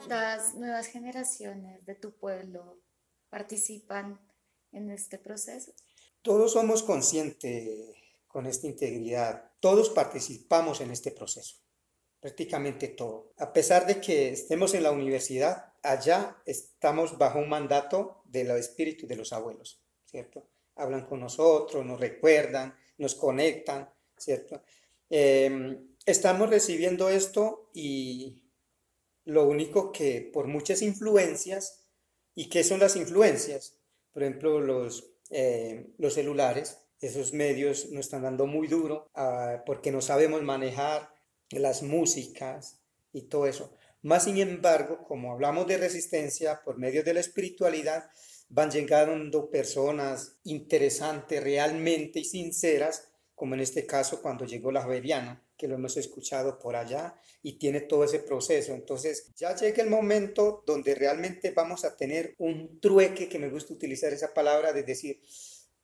Las 0.07 0.53
nuevas 0.53 0.85
generaciones 0.85 1.83
de 1.83 1.95
tu 1.95 2.15
pueblo 2.15 2.84
participan 3.35 4.17
en 4.71 4.89
este 4.91 5.17
proceso. 5.17 5.73
Todos 6.21 6.53
somos 6.53 6.83
conscientes 6.83 7.93
con 8.29 8.45
esta 8.45 8.67
integridad. 8.67 9.51
Todos 9.59 9.89
participamos 9.89 10.79
en 10.79 10.91
este 10.91 11.11
proceso, 11.11 11.57
prácticamente 12.21 12.87
todo. 12.87 13.33
A 13.37 13.51
pesar 13.51 13.85
de 13.87 13.99
que 13.99 14.29
estemos 14.29 14.73
en 14.73 14.83
la 14.83 14.91
universidad, 14.91 15.73
allá 15.83 16.41
estamos 16.45 17.17
bajo 17.17 17.39
un 17.39 17.49
mandato 17.49 18.21
del 18.23 18.51
espíritu 18.51 19.05
de 19.05 19.17
los 19.17 19.33
abuelos, 19.33 19.83
¿cierto? 20.05 20.47
Hablan 20.75 21.05
con 21.05 21.19
nosotros, 21.19 21.85
nos 21.85 21.99
recuerdan, 21.99 22.73
nos 22.99 23.15
conectan, 23.15 23.89
¿cierto? 24.17 24.63
Em, 25.09 25.93
estamos 26.05 26.49
recibiendo 26.49 27.09
esto 27.09 27.69
y 27.73 28.43
lo 29.25 29.45
único 29.45 29.91
que 29.91 30.21
por 30.21 30.47
muchas 30.47 30.81
influencias, 30.81 31.84
¿y 32.35 32.49
qué 32.49 32.63
son 32.63 32.79
las 32.79 32.95
influencias? 32.95 33.77
Por 34.13 34.23
ejemplo, 34.23 34.59
los, 34.59 35.11
eh, 35.31 35.87
los 35.97 36.13
celulares, 36.13 36.77
esos 37.01 37.33
medios 37.33 37.89
nos 37.91 38.05
están 38.05 38.23
dando 38.23 38.45
muy 38.45 38.67
duro 38.67 39.09
ah, 39.15 39.63
porque 39.65 39.91
no 39.91 40.01
sabemos 40.01 40.43
manejar 40.43 41.09
las 41.49 41.83
músicas 41.83 42.81
y 43.11 43.23
todo 43.23 43.47
eso. 43.47 43.73
Más 44.01 44.25
sin 44.25 44.37
embargo, 44.37 45.03
como 45.07 45.31
hablamos 45.31 45.65
de 45.67 45.77
resistencia 45.77 46.61
por 46.63 46.77
medio 46.77 47.03
de 47.03 47.13
la 47.13 47.19
espiritualidad, 47.21 48.09
van 48.49 48.69
llegando 48.69 49.49
personas 49.49 50.37
interesantes 50.43 51.43
realmente 51.43 52.19
y 52.19 52.25
sinceras, 52.25 53.09
como 53.35 53.53
en 53.53 53.59
este 53.59 53.85
caso 53.85 54.21
cuando 54.21 54.45
llegó 54.45 54.71
la 54.71 54.81
Javeriana, 54.81 55.43
que 55.57 55.67
lo 55.67 55.75
hemos 55.75 55.97
escuchado 55.97 56.57
por 56.57 56.75
allá 56.75 57.15
y 57.43 57.59
tiene 57.59 57.81
todo 57.81 58.03
ese 58.05 58.19
proceso. 58.19 58.73
Entonces 58.73 59.33
ya 59.35 59.55
llega 59.55 59.83
el 59.83 59.89
momento 59.89 60.63
donde 60.65 60.95
realmente 60.95 61.51
vamos 61.51 61.85
a 61.85 61.95
tener 61.95 62.33
un 62.39 62.79
trueque, 62.79 63.29
que 63.29 63.39
me 63.39 63.49
gusta 63.49 63.73
utilizar 63.73 64.13
esa 64.13 64.33
palabra, 64.33 64.73
de 64.73 64.83
decir, 64.83 65.21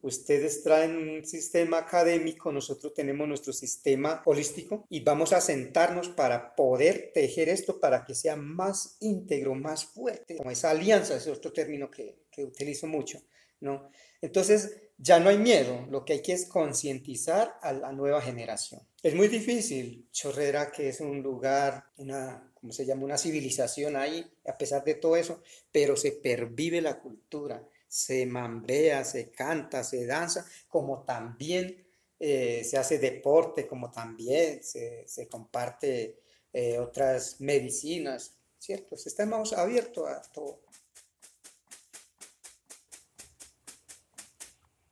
Ustedes 0.04 0.64
traen 0.64 0.98
un 0.98 1.26
sistema 1.26 1.78
académico, 1.78 2.52
nosotros 2.52 2.92
tenemos 2.94 3.28
nuestro 3.28 3.54
sistema 3.54 4.24
holístico 4.26 4.88
y 4.90 5.02
vamos 5.02 5.32
a 5.32 5.42
sentarnos 5.42 6.10
para 6.10 6.56
poder 6.56 7.12
tejer 7.14 7.50
esto 7.50 7.80
para 7.80 8.04
que 8.04 8.16
sea 8.16 8.36
más 8.36 8.98
íntegro, 9.00 9.54
más 9.54 9.86
fuerte, 9.86 10.38
como 10.38 10.50
esa 10.50 10.72
alianza, 10.72 11.16
es 11.16 11.28
otro 11.28 11.54
término 11.54 11.92
que, 11.92 12.24
que 12.32 12.44
utilizo 12.44 12.88
mucho, 12.88 13.22
¿no? 13.60 13.92
Entonces, 14.22 14.76
ya 15.02 15.20
no 15.20 15.30
hay 15.30 15.40
miedo, 15.40 15.88
lo 15.90 16.06
que 16.06 16.14
hay 16.14 16.22
que 16.22 16.34
es 16.34 16.46
concientizar 16.46 17.58
a 17.62 17.74
la 17.74 17.92
nueva 17.92 18.22
generación. 18.22 18.82
Es 19.02 19.16
muy 19.16 19.28
difícil, 19.28 20.08
Chorrera, 20.12 20.72
que 20.72 20.90
es 20.90 21.02
un 21.02 21.24
lugar, 21.24 21.86
una, 21.98 22.52
¿cómo 22.54 22.72
se 22.72 22.86
llama? 22.86 23.06
Una 23.06 23.18
civilización 23.18 23.96
ahí, 23.96 24.24
a 24.46 24.56
pesar 24.56 24.84
de 24.84 24.94
todo 24.94 25.16
eso, 25.16 25.42
pero 25.72 25.96
se 25.96 26.12
pervive 26.12 26.82
la 26.82 27.00
cultura, 27.00 27.68
se 27.88 28.28
mambea, 28.28 29.04
se 29.04 29.32
canta, 29.32 29.84
se 29.84 30.06
danza, 30.06 30.46
como 30.68 31.04
también 31.04 31.84
eh, 32.20 32.64
se 32.64 32.78
hace 32.78 33.00
deporte, 33.00 33.66
como 33.66 33.90
también 33.90 34.64
se, 34.64 35.28
comparte 35.28 36.20
eh, 36.54 36.78
otras 36.78 37.42
medicinas, 37.42 38.36
¿cierto? 38.60 38.96
Estamos 39.04 39.54
abiertos 39.54 40.08
a 40.08 40.22
todo. 40.32 40.62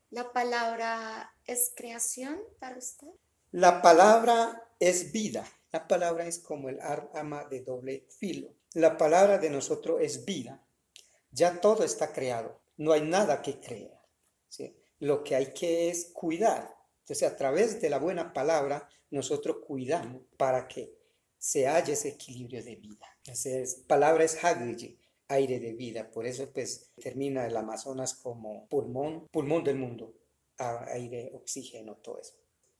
¿La 0.09 0.31
palabra 0.33 1.35
es 1.45 1.71
creación 1.75 2.39
para 2.59 2.77
usted? 2.77 3.07
La 3.51 3.81
palabra 3.81 4.69
es 4.79 5.11
vida. 5.11 5.45
La 5.71 5.87
palabra 5.87 6.25
es 6.25 6.39
como 6.39 6.69
el 6.69 6.79
arma 6.81 7.45
de 7.45 7.61
doble 7.61 8.05
filo. 8.09 8.53
La 8.73 8.97
palabra 8.97 9.37
de 9.37 9.49
nosotros 9.49 9.99
es 10.01 10.25
vida. 10.25 10.63
Ya 11.31 11.61
todo 11.61 11.83
está 11.83 12.11
creado 12.11 12.59
no 12.79 12.93
hay 12.93 13.01
nada 13.01 13.41
que 13.41 13.59
crear. 13.59 13.99
Lo 14.99 15.23
que 15.23 15.35
hay 15.35 15.53
que 15.53 15.89
es 15.89 16.05
cuidar. 16.13 16.75
Entonces, 17.01 17.29
a 17.29 17.35
través 17.35 17.79
de 17.79 17.89
la 17.89 17.99
buena 17.99 18.33
palabra, 18.33 18.89
nosotros 19.11 19.57
cuidamos 19.65 20.23
para 20.37 20.67
que 20.67 20.93
se 21.37 21.67
haya 21.67 21.93
ese 21.93 22.09
equilibrio 22.09 22.63
de 22.63 22.75
vida. 22.75 23.05
Entonces, 23.17 23.83
palabra 23.87 24.23
es 24.23 24.35
aire 25.29 25.59
de 25.59 25.73
vida. 25.73 26.11
Por 26.11 26.25
eso, 26.27 26.51
pues, 26.51 26.91
termina 27.01 27.45
el 27.47 27.55
Amazonas 27.55 28.13
como 28.13 28.67
pulmón, 28.67 29.27
pulmón 29.31 29.63
del 29.63 29.77
mundo, 29.77 30.13
aire, 30.57 31.31
oxígeno, 31.33 31.95
todo 31.95 32.19
eso. 32.19 32.35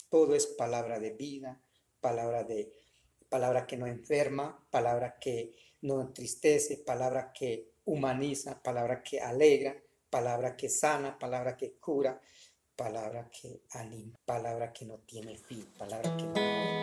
Todo 0.09 0.35
es 0.35 0.47
palabra 0.47 0.99
de 0.99 1.11
vida, 1.11 1.61
palabra 2.01 2.43
de 2.43 2.71
palabra 3.29 3.65
que 3.67 3.77
no 3.77 3.85
enferma, 3.85 4.67
palabra 4.71 5.17
que 5.19 5.55
no 5.81 6.01
entristece, 6.01 6.77
palabra 6.77 7.31
que 7.31 7.73
humaniza, 7.85 8.61
palabra 8.61 9.01
que 9.03 9.21
alegra, 9.21 9.75
palabra 10.09 10.57
que 10.57 10.67
sana, 10.67 11.17
palabra 11.17 11.55
que 11.55 11.73
cura, 11.73 12.19
palabra 12.75 13.29
que 13.29 13.61
anima, 13.71 14.17
palabra 14.25 14.73
que 14.73 14.85
no 14.85 14.97
tiene 14.99 15.37
fin, 15.37 15.65
palabra 15.77 16.17
que 16.17 16.23
no... 16.23 16.78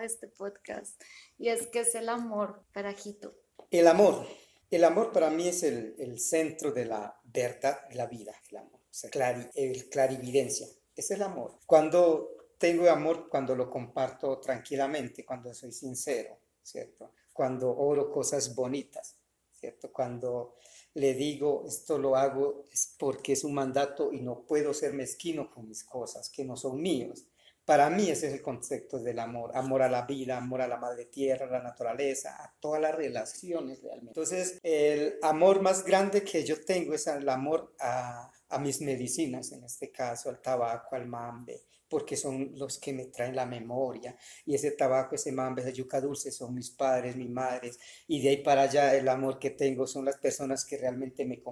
de 0.00 0.06
este 0.06 0.28
podcast, 0.28 1.00
y 1.38 1.48
es 1.48 1.68
¿qué 1.68 1.80
es 1.80 1.94
el 1.94 2.08
amor 2.08 2.64
para 2.72 2.92
Jito? 2.92 3.34
El 3.70 3.86
amor. 3.86 4.26
El 4.70 4.84
amor 4.84 5.10
para 5.12 5.30
mí 5.30 5.48
es 5.48 5.62
el, 5.64 6.20
centro 6.20 6.70
de 6.70 6.84
la 6.84 7.20
verdad 7.24 7.88
de 7.88 7.94
la 7.96 8.06
vida, 8.06 8.32
el 8.50 8.58
amor, 8.58 8.80
o 8.80 9.50
el 9.54 9.88
clarividencia, 9.88 10.68
es 10.94 11.10
el 11.10 11.22
amor. 11.22 11.58
Cuando 11.66 12.36
tengo 12.56 12.88
amor, 12.88 13.28
cuando 13.28 13.56
lo 13.56 13.68
comparto 13.68 14.38
tranquilamente, 14.38 15.24
cuando 15.24 15.52
soy 15.52 15.72
sincero, 15.72 16.38
¿cierto? 16.62 17.12
cuando 17.40 17.74
oro 17.74 18.10
cosas 18.10 18.54
bonitas, 18.54 19.16
¿cierto? 19.50 19.90
Cuando 19.90 20.56
le 20.92 21.14
digo, 21.14 21.64
esto 21.66 21.96
lo 21.96 22.14
hago 22.14 22.66
es 22.70 22.94
porque 22.98 23.32
es 23.32 23.44
un 23.44 23.54
mandato 23.54 24.12
y 24.12 24.20
no 24.20 24.44
puedo 24.44 24.74
ser 24.74 24.92
mezquino 24.92 25.50
con 25.50 25.66
mis 25.66 25.82
cosas, 25.82 26.28
que 26.28 26.44
no 26.44 26.56
son 26.58 26.82
míos. 26.82 27.24
Para 27.70 27.88
mí 27.88 28.10
ese 28.10 28.26
es 28.26 28.32
el 28.32 28.42
concepto 28.42 28.98
del 28.98 29.20
amor, 29.20 29.52
amor 29.54 29.82
a 29.82 29.88
la 29.88 30.02
vida, 30.04 30.36
amor 30.36 30.60
a 30.60 30.66
la 30.66 30.76
madre 30.76 31.04
tierra, 31.04 31.46
a 31.46 31.50
la 31.50 31.62
naturaleza, 31.62 32.34
a 32.42 32.52
todas 32.58 32.80
las 32.80 32.92
relaciones 32.92 33.80
realmente. 33.80 34.10
Entonces, 34.10 34.58
el 34.64 35.14
amor 35.22 35.62
más 35.62 35.84
grande 35.84 36.24
que 36.24 36.44
yo 36.44 36.64
tengo 36.64 36.94
es 36.94 37.06
el 37.06 37.28
amor 37.28 37.72
a, 37.78 38.28
mis 38.58 38.80
medicinas, 38.80 39.52
en 39.52 39.62
este 39.62 39.92
caso 39.92 40.30
al 40.30 40.42
tabaco, 40.42 40.96
al 40.96 41.06
mambe, 41.06 41.62
porque 41.90 42.16
son 42.16 42.52
los 42.54 42.78
que 42.78 42.92
me 42.92 43.06
traen 43.06 43.34
la 43.34 43.44
memoria. 43.44 44.16
Y 44.46 44.54
ese 44.54 44.70
tabaco, 44.70 45.16
ese 45.16 45.32
mambe, 45.32 45.60
esa 45.60 45.70
yuca 45.70 46.00
dulce 46.00 46.30
son 46.30 46.54
mis 46.54 46.70
padres, 46.70 47.16
mis 47.16 47.28
madres. 47.28 47.78
Y 48.06 48.22
de 48.22 48.30
ahí 48.30 48.36
para 48.38 48.62
allá 48.62 48.94
el 48.94 49.08
amor 49.08 49.40
que 49.40 49.50
tengo 49.50 49.88
son 49.88 50.04
las 50.04 50.16
personas 50.16 50.64
que 50.64 50.78
realmente 50.78 51.24
me, 51.24 51.42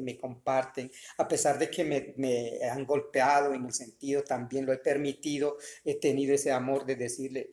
me 0.00 0.16
comparten. 0.16 0.90
A 1.18 1.26
pesar 1.26 1.58
de 1.58 1.68
que 1.68 1.84
me, 1.84 2.14
me 2.16 2.62
han 2.62 2.86
golpeado 2.86 3.52
en 3.52 3.66
el 3.66 3.72
sentido, 3.72 4.22
también 4.22 4.64
lo 4.64 4.72
he 4.72 4.78
permitido, 4.78 5.56
he 5.84 5.96
tenido 5.96 6.34
ese 6.34 6.52
amor 6.52 6.86
de 6.86 6.94
decirle, 6.94 7.50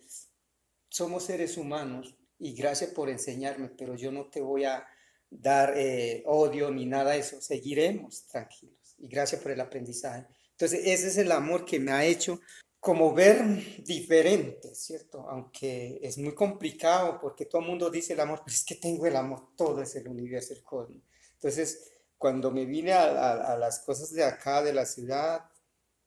somos 0.89 1.23
seres 1.23 1.57
humanos 1.57 2.15
y 2.37 2.53
gracias 2.53 2.91
por 2.91 3.09
enseñarme, 3.09 3.69
pero 3.69 3.95
yo 3.95 4.11
no 4.11 4.27
te 4.27 4.41
voy 4.41 4.65
a 4.65 4.85
dar 5.29 5.73
eh, 5.75 6.21
odio 6.27 6.69
ni 6.69 6.85
nada 6.85 7.13
de 7.13 7.19
eso, 7.19 7.41
seguiremos 7.41 8.27
tranquilos. 8.27 8.95
Y 8.99 9.07
gracias 9.07 9.41
por 9.41 9.51
el 9.51 9.59
aprendizaje. 9.59 10.27
Entonces, 10.57 10.87
ese 10.87 11.09
es 11.09 11.17
el 11.17 11.31
amor 11.31 11.65
que 11.65 11.79
me 11.79 11.91
ha 11.91 12.03
hecho 12.03 12.39
como 12.79 13.13
ver 13.13 13.83
diferente, 13.83 14.73
¿cierto? 14.73 15.29
Aunque 15.29 15.99
es 16.01 16.17
muy 16.17 16.33
complicado 16.33 17.19
porque 17.21 17.45
todo 17.45 17.61
el 17.61 17.67
mundo 17.67 17.91
dice 17.91 18.13
el 18.13 18.21
amor, 18.21 18.41
pero 18.43 18.55
es 18.55 18.65
que 18.65 18.73
tengo 18.73 19.05
el 19.05 19.15
amor, 19.15 19.49
todo 19.55 19.83
es 19.83 19.95
el 19.95 20.07
universo, 20.07 20.55
el 20.55 20.63
cosmos. 20.63 21.03
Entonces, 21.33 21.91
cuando 22.17 22.49
me 22.49 22.65
vine 22.65 22.93
a, 22.93 23.55
las 23.55 23.81
cosas 23.81 24.11
de 24.11 24.23
acá, 24.23 24.63
de 24.63 24.73
la 24.73 24.87
ciudad, 24.87 25.45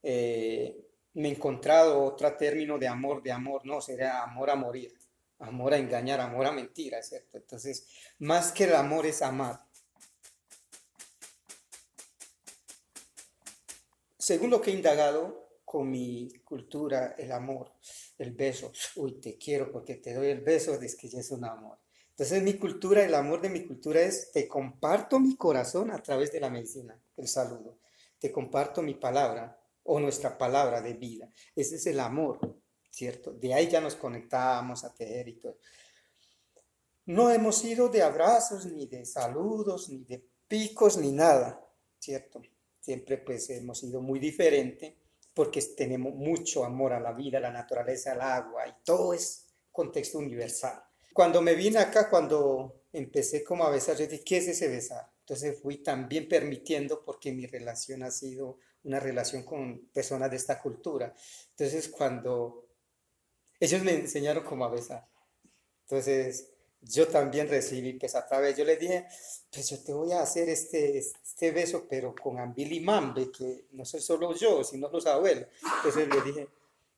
eh, 0.03 0.85
me 1.15 1.29
he 1.29 1.33
encontrado 1.33 2.03
otro 2.03 2.35
término 2.37 2.77
de 2.77 2.89
amor, 2.89 3.23
de 3.23 3.31
amor, 3.31 3.65
no, 3.65 3.81
sería 3.81 4.21
amor 4.25 4.51
a 4.51 4.57
morir, 4.57 4.93
amor 5.39 5.75
a 5.75 5.79
engañar, 5.79 6.19
amor 6.21 6.47
a 6.47 6.51
mentira, 6.51 7.01
¿cierto? 7.05 7.37
Entonces, 7.37 7.87
más 8.19 8.51
que 8.51 8.65
el 8.65 8.75
amor 8.75 9.07
es 9.07 9.23
amar. 9.23 9.61
Según 14.31 14.51
lo 14.51 14.61
que 14.61 14.71
he 14.71 14.75
indagado 14.75 15.59
con 15.65 15.91
mi 15.91 16.31
cultura, 16.45 17.17
el 17.19 17.33
amor, 17.33 17.73
el 18.17 18.31
beso, 18.31 18.71
uy, 18.95 19.21
te 19.21 19.37
quiero 19.37 19.73
porque 19.73 19.97
te 19.97 20.15
doy 20.15 20.29
el 20.29 20.41
beso, 20.41 20.75
es 20.75 20.95
que 20.95 21.09
ya 21.09 21.19
es 21.19 21.33
un 21.33 21.45
amor. 21.45 21.81
Entonces 22.11 22.41
mi 22.41 22.55
cultura, 22.55 23.03
el 23.03 23.13
amor 23.17 23.41
de 23.41 23.49
mi 23.49 23.67
cultura 23.67 24.01
es, 24.03 24.31
te 24.31 24.47
comparto 24.47 25.19
mi 25.19 25.35
corazón 25.35 25.91
a 25.91 26.01
través 26.01 26.31
de 26.31 26.39
la 26.39 26.49
medicina, 26.49 26.97
el 27.17 27.27
saludo. 27.27 27.81
Te 28.21 28.31
comparto 28.31 28.83
mi 28.83 28.95
palabra 28.95 29.61
o 29.83 29.99
nuestra 29.99 30.39
palabra 30.39 30.81
de 30.81 30.95
vida. 30.95 31.29
Ese 31.57 31.75
es 31.75 31.87
el 31.87 31.99
amor, 31.99 32.39
¿cierto? 32.89 33.33
De 33.33 33.53
ahí 33.53 33.69
ya 33.69 33.81
nos 33.81 33.97
conectamos 33.97 34.85
a 34.85 34.95
tejer 34.95 35.27
y 35.27 35.41
todo. 35.41 35.59
No 37.07 37.33
hemos 37.33 37.65
ido 37.65 37.89
de 37.89 38.05
abrazos, 38.05 38.65
ni 38.67 38.87
de 38.87 39.05
saludos, 39.05 39.89
ni 39.89 40.05
de 40.05 40.25
picos, 40.47 40.99
ni 40.99 41.11
nada, 41.11 41.61
¿cierto? 41.99 42.41
Siempre 42.81 43.19
pues 43.19 43.51
hemos 43.51 43.83
ido 43.83 44.01
muy 44.01 44.19
diferente 44.19 44.97
porque 45.35 45.61
tenemos 45.77 46.15
mucho 46.15 46.65
amor 46.65 46.93
a 46.93 47.01
la 47.01 47.13
vida, 47.13 47.39
a 47.39 47.43
la 47.43 47.51
naturaleza, 47.51 48.13
al 48.13 48.23
agua 48.23 48.67
y 48.67 48.75
todo 48.85 49.15
es 49.15 49.47
contexto 49.71 50.19
universal. 50.19 50.83
Cuando 51.13 51.43
me 51.43 51.55
vine 51.55 51.79
acá, 51.79 52.09
cuando 52.09 52.85
empecé 52.93 53.45
como 53.45 53.65
a 53.65 53.71
besar, 53.71 53.97
yo 53.97 54.07
dije, 54.07 54.25
¿qué 54.25 54.39
es 54.39 54.49
ese 54.49 54.69
besar? 54.69 55.11
Entonces 55.21 55.61
fui 55.61 55.79
también 55.79 56.29
permitiendo 56.29 57.05
porque 57.05 57.33
mi 57.33 57.47
relación 57.47 58.03
ha 58.03 58.11
sido 58.11 58.59
una 58.83 58.99
relación 58.99 59.45
con 59.45 59.89
personas 59.93 60.31
de 60.31 60.37
esta 60.37 60.61
cultura. 60.61 61.15
Entonces 61.51 61.89
cuando 61.89 62.67
ellos 63.61 63.83
me 63.83 63.93
enseñaron 63.95 64.45
cómo 64.45 64.65
a 64.65 64.71
besar, 64.71 65.07
entonces 65.83 66.50
yo 66.83 67.07
también 67.09 67.49
recibí 67.49 67.93
pues 67.95 68.15
a 68.15 68.27
través, 68.27 68.57
yo 68.57 68.65
le 68.65 68.77
dije, 68.77 69.07
pues 69.53 69.69
yo 69.69 69.79
te 69.83 69.93
voy 69.93 70.13
a 70.13 70.23
hacer 70.23 70.49
este, 70.49 70.99
este 70.99 71.51
beso, 71.51 71.87
pero 71.89 72.15
con 72.15 72.39
ambilimambe, 72.39 73.31
que 73.31 73.67
no 73.73 73.85
soy 73.85 74.01
solo 74.01 74.35
yo, 74.35 74.65
sino 74.65 74.89
los 74.89 75.07
abuelos. 75.07 75.47
Entonces 75.77 76.09
le 76.09 76.23
dije, 76.23 76.49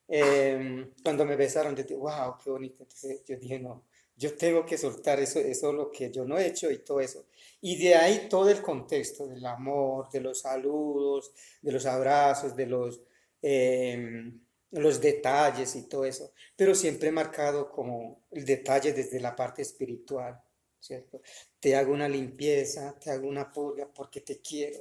em, 0.08 0.90
cuando 1.02 1.24
me 1.24 1.36
besaron, 1.36 1.74
yo 1.74 1.82
dije, 1.82 1.96
wow, 1.96 2.36
qué 2.42 2.50
bonito. 2.50 2.82
Entonces 2.82 3.24
yo 3.26 3.36
dije, 3.36 3.58
no, 3.58 3.84
yo 4.16 4.36
tengo 4.36 4.64
que 4.64 4.78
soltar 4.78 5.18
eso, 5.20 5.40
eso 5.40 5.70
es 5.70 5.74
lo 5.74 5.90
que 5.90 6.10
yo 6.10 6.24
no 6.24 6.38
he 6.38 6.46
hecho 6.46 6.70
y 6.70 6.78
todo 6.78 7.00
eso. 7.00 7.26
Y 7.60 7.76
de 7.82 7.94
ahí 7.94 8.28
todo 8.28 8.48
el 8.50 8.62
contexto 8.62 9.26
del 9.26 9.44
amor, 9.46 10.10
de 10.10 10.20
los 10.20 10.40
saludos, 10.40 11.32
de 11.60 11.72
los 11.72 11.86
abrazos, 11.86 12.54
de 12.54 12.66
los, 12.66 13.00
em, 13.40 14.41
los 14.72 15.00
detalles 15.00 15.76
y 15.76 15.82
todo 15.82 16.04
eso, 16.04 16.32
pero 16.56 16.74
siempre 16.74 17.10
marcado 17.10 17.70
como 17.70 18.24
el 18.30 18.44
detalle 18.44 18.92
desde 18.92 19.20
la 19.20 19.36
parte 19.36 19.62
espiritual, 19.62 20.42
¿cierto? 20.80 21.20
Te 21.60 21.76
hago 21.76 21.92
una 21.92 22.08
limpieza, 22.08 22.98
te 22.98 23.10
hago 23.10 23.28
una 23.28 23.52
purga 23.52 23.86
porque 23.92 24.20
te 24.20 24.40
quiero, 24.40 24.80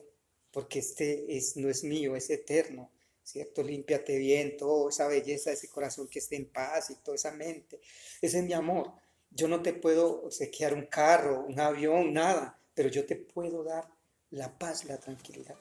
porque 0.52 0.80
este 0.80 1.36
es, 1.36 1.58
no 1.58 1.70
es 1.70 1.84
mío, 1.84 2.16
es 2.16 2.30
eterno. 2.30 2.90
¿cierto? 3.24 3.64
Límpiate 3.64 4.18
bien, 4.18 4.58
toda 4.58 4.90
esa 4.90 5.08
belleza, 5.08 5.52
ese 5.52 5.70
corazón 5.70 6.08
que 6.08 6.20
esté 6.20 6.36
en 6.36 6.48
paz 6.48 6.90
y 6.90 6.96
toda 6.96 7.16
esa 7.16 7.32
mente. 7.32 7.80
Ese 8.22 8.40
es 8.40 8.44
mi 8.44 8.54
amor. 8.54 8.92
Yo 9.30 9.48
no 9.48 9.62
te 9.62 9.74
puedo 9.74 10.30
sequear 10.30 10.74
un 10.74 10.88
carro, 10.88 11.46
un 11.46 11.60
avión, 11.60 12.14
nada, 12.14 12.60
pero 12.74 12.90
yo 12.90 13.06
te 13.06 13.16
puedo 13.16 13.64
dar 13.64 13.88
la 14.32 14.58
paz, 14.58 14.86
la 14.86 15.00
tranquilidad. 15.00 15.56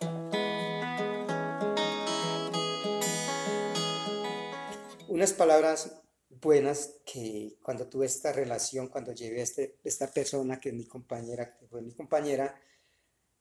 Unas 5.11 5.33
palabras 5.33 6.01
buenas 6.29 6.95
que 7.05 7.59
cuando 7.63 7.89
tuve 7.89 8.07
esta 8.07 8.33
relación, 8.33 8.89
cuando 8.89 9.13
llevé 9.13 9.41
a 9.41 9.43
este, 9.43 9.77
esta 9.85 10.11
persona 10.11 10.61
que 10.61 10.69
es 10.69 10.75
mi 10.75 10.87
compañera, 10.87 11.57
que 11.57 11.67
fue 11.67 11.83
mi 11.83 11.93
compañera, 11.93 12.59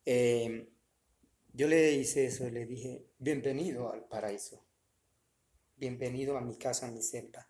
eh, 0.03 0.67
yo 1.53 1.67
le 1.67 1.93
hice 1.93 2.25
eso, 2.25 2.49
le 2.49 2.65
dije, 2.65 3.05
bienvenido 3.19 3.91
al 3.93 4.03
paraíso, 4.05 4.65
bienvenido 5.77 6.37
a 6.37 6.41
mi 6.41 6.55
casa, 6.55 6.87
a 6.87 6.91
mi 6.91 7.01
selva 7.01 7.47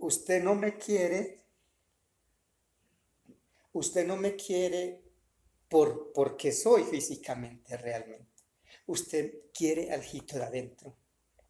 usted 0.00 0.42
no 0.42 0.54
me 0.54 0.76
quiere, 0.76 1.40
usted 3.72 4.06
no 4.06 4.16
me 4.16 4.34
quiere 4.34 5.02
por, 5.68 6.12
porque 6.12 6.52
soy 6.52 6.84
físicamente 6.84 7.76
realmente. 7.76 8.28
Usted 8.86 9.50
quiere 9.52 9.92
al 9.92 10.02
de 10.02 10.42
adentro, 10.42 10.96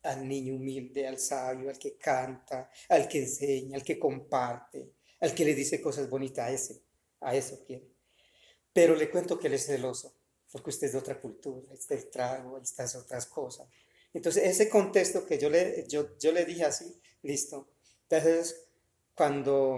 al 0.03 0.27
niño 0.27 0.55
humilde, 0.55 1.07
al 1.07 1.19
sabio, 1.19 1.71
al 1.71 1.79
que 1.79 1.97
canta, 1.97 2.71
al 2.89 3.09
que 3.09 3.19
enseña, 3.19 3.77
al 3.77 3.85
que 3.85 3.99
comparte, 3.99 4.93
al 5.21 5.35
que 5.35 5.45
le 5.45 5.55
dice 5.55 5.81
cosas 5.81 6.09
bonitas 6.09 6.49
a 6.49 6.53
ese, 6.53 6.83
a 7.21 7.35
eso 7.35 7.63
quiere. 7.65 7.89
Pero 8.73 8.95
le 8.95 9.11
cuento 9.11 9.39
que 9.39 9.49
él 9.49 9.55
es 9.55 9.67
celoso, 9.67 10.15
porque 10.51 10.71
usted 10.71 10.87
es 10.87 10.93
de 10.95 10.99
otra 10.99 11.21
cultura, 11.21 11.75
está 11.75 11.95
el 11.95 12.09
trago, 12.09 12.59
estas 12.59 12.95
otras 12.95 13.27
cosas. 13.27 13.69
Entonces, 14.13 14.45
ese 14.45 14.69
contexto 14.69 15.27
que 15.27 15.39
yo 15.39 15.51
le, 15.51 15.87
yo, 15.89 16.19
yo 16.19 16.33
le 16.33 16.45
dije 16.45 16.65
así, 16.65 17.01
listo, 17.23 17.69
entonces, 18.09 18.67
cuando 19.15 19.77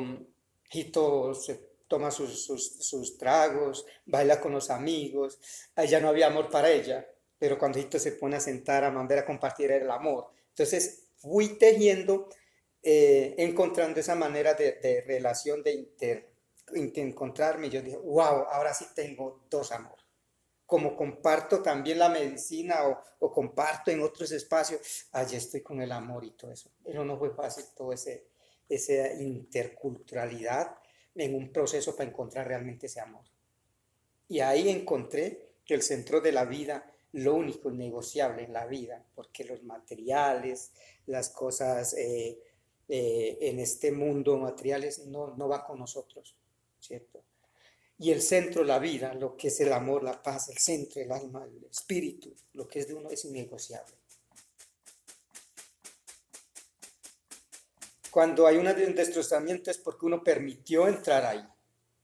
Hito 0.71 1.35
se 1.35 1.73
toma 1.87 2.11
sus, 2.11 2.47
sus, 2.47 3.19
tragos, 3.19 3.85
baila 4.07 4.41
con 4.41 4.53
los 4.53 4.71
amigos, 4.71 5.39
allá 5.75 6.01
no 6.01 6.09
había 6.09 6.29
amor 6.29 6.49
para 6.49 6.71
ella, 6.71 7.07
pero 7.43 7.59
cuando 7.59 7.81
Hito 7.81 7.99
se 7.99 8.13
pone 8.13 8.37
a 8.37 8.41
sentar 8.41 8.85
a 8.85 8.91
mandar 8.93 9.19
a 9.19 9.27
compartir 9.27 9.73
el 9.73 9.91
amor. 9.91 10.29
Entonces, 10.51 11.09
fui 11.17 11.59
tejiendo, 11.59 12.29
eh, 12.81 13.35
encontrando 13.37 13.99
esa 13.99 14.15
manera 14.15 14.55
de, 14.55 15.03
relación, 15.05 15.61
de, 15.61 15.73
inter, 15.73 16.31
encontrarme. 16.73 17.69
Yo 17.69 17.83
dije, 17.83 17.97
wow, 17.97 18.47
ahora 18.49 18.73
sí 18.73 18.87
tengo 18.95 19.43
dos 19.51 19.73
amores 19.73 20.07
como 20.65 20.97
comparto 20.97 21.61
también 21.61 21.99
la 21.99 22.09
medicina 22.09 22.87
o, 22.87 23.03
o, 23.19 23.33
comparto 23.33 23.91
en 23.91 24.03
otros 24.03 24.31
espacios, 24.31 25.09
allí 25.11 25.37
estoy 25.37 25.63
con 25.63 25.83
el 25.83 25.91
amor 25.91 26.25
y 26.25 26.31
todo 26.31 26.53
eso. 26.53 26.71
Pero 26.83 27.05
no 27.05 27.19
fue 27.19 27.35
fácil 27.35 27.65
todo 27.77 27.93
ese, 27.93 28.29
esa 28.69 29.13
interculturalidad 29.21 30.77
en 31.17 31.35
un 31.35 31.53
proceso 31.53 31.97
para 31.97 32.09
encontrar 32.09 32.47
realmente 32.47 32.87
ese 32.87 33.01
amor. 33.01 33.25
Y 34.29 34.41
ahí 34.41 34.71
encontré 34.71 35.57
que 35.65 35.75
el 35.75 35.83
centro 35.83 36.21
de 36.21 36.33
la 36.33 36.45
vida, 36.45 36.92
lo 37.13 37.35
único 37.35 37.71
negociable 37.71 38.45
en 38.45 38.53
la 38.53 38.67
vida, 38.67 39.05
porque 39.15 39.45
los 39.45 39.63
materiales, 39.63 40.73
las 41.07 41.31
cosas 41.31 41.95
eh, 41.95 42.41
eh, 42.89 43.39
en 43.41 43.59
este 43.59 43.93
mundo 43.93 44.39
materiales 44.39 45.07
no, 45.07 45.35
no 45.37 45.49
van 45.49 45.63
con 45.63 45.79
nosotros, 45.79 46.37
¿cierto? 46.79 47.23
y 48.03 48.11
el 48.11 48.21
centro, 48.21 48.65
la 48.65 48.81
vida, 48.81 49.15
lo 49.15 49.37
que 49.37 49.47
es 49.47 49.61
el 49.61 49.73
amor, 49.73 50.03
la 50.03 50.21
paz, 50.21 50.49
el 50.49 50.59
centro, 50.59 51.01
el 51.01 51.13
alma, 51.13 51.45
el 51.45 51.65
espíritu, 51.71 52.35
lo 52.55 52.67
que 52.67 52.81
es 52.81 52.89
de 52.89 52.95
uno 52.95 53.09
es 53.09 53.25
innegociable. 53.25 53.95
Cuando 58.11 58.45
hay 58.49 58.57
un 58.57 58.67
destrozamiento 58.97 59.71
es 59.71 59.79
porque 59.79 60.07
uno 60.07 60.21
permitió 60.25 60.89
entrar 60.89 61.25
ahí. 61.25 61.47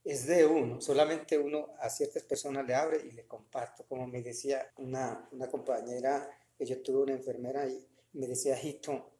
Es 0.09 0.25
de 0.25 0.43
uno, 0.43 0.81
solamente 0.81 1.37
uno 1.37 1.75
a 1.79 1.87
ciertas 1.87 2.23
personas 2.23 2.65
le 2.65 2.73
abre 2.73 2.97
y 3.05 3.11
le 3.11 3.27
comparto. 3.27 3.85
Como 3.85 4.07
me 4.07 4.23
decía 4.23 4.71
una, 4.77 5.29
una 5.31 5.47
compañera 5.47 6.27
yo 6.65 6.81
tuve 6.81 7.03
una 7.03 7.13
enfermera 7.13 7.67
y 7.67 7.87
me 8.13 8.25
decía, 8.25 8.59
Hito, 8.59 9.11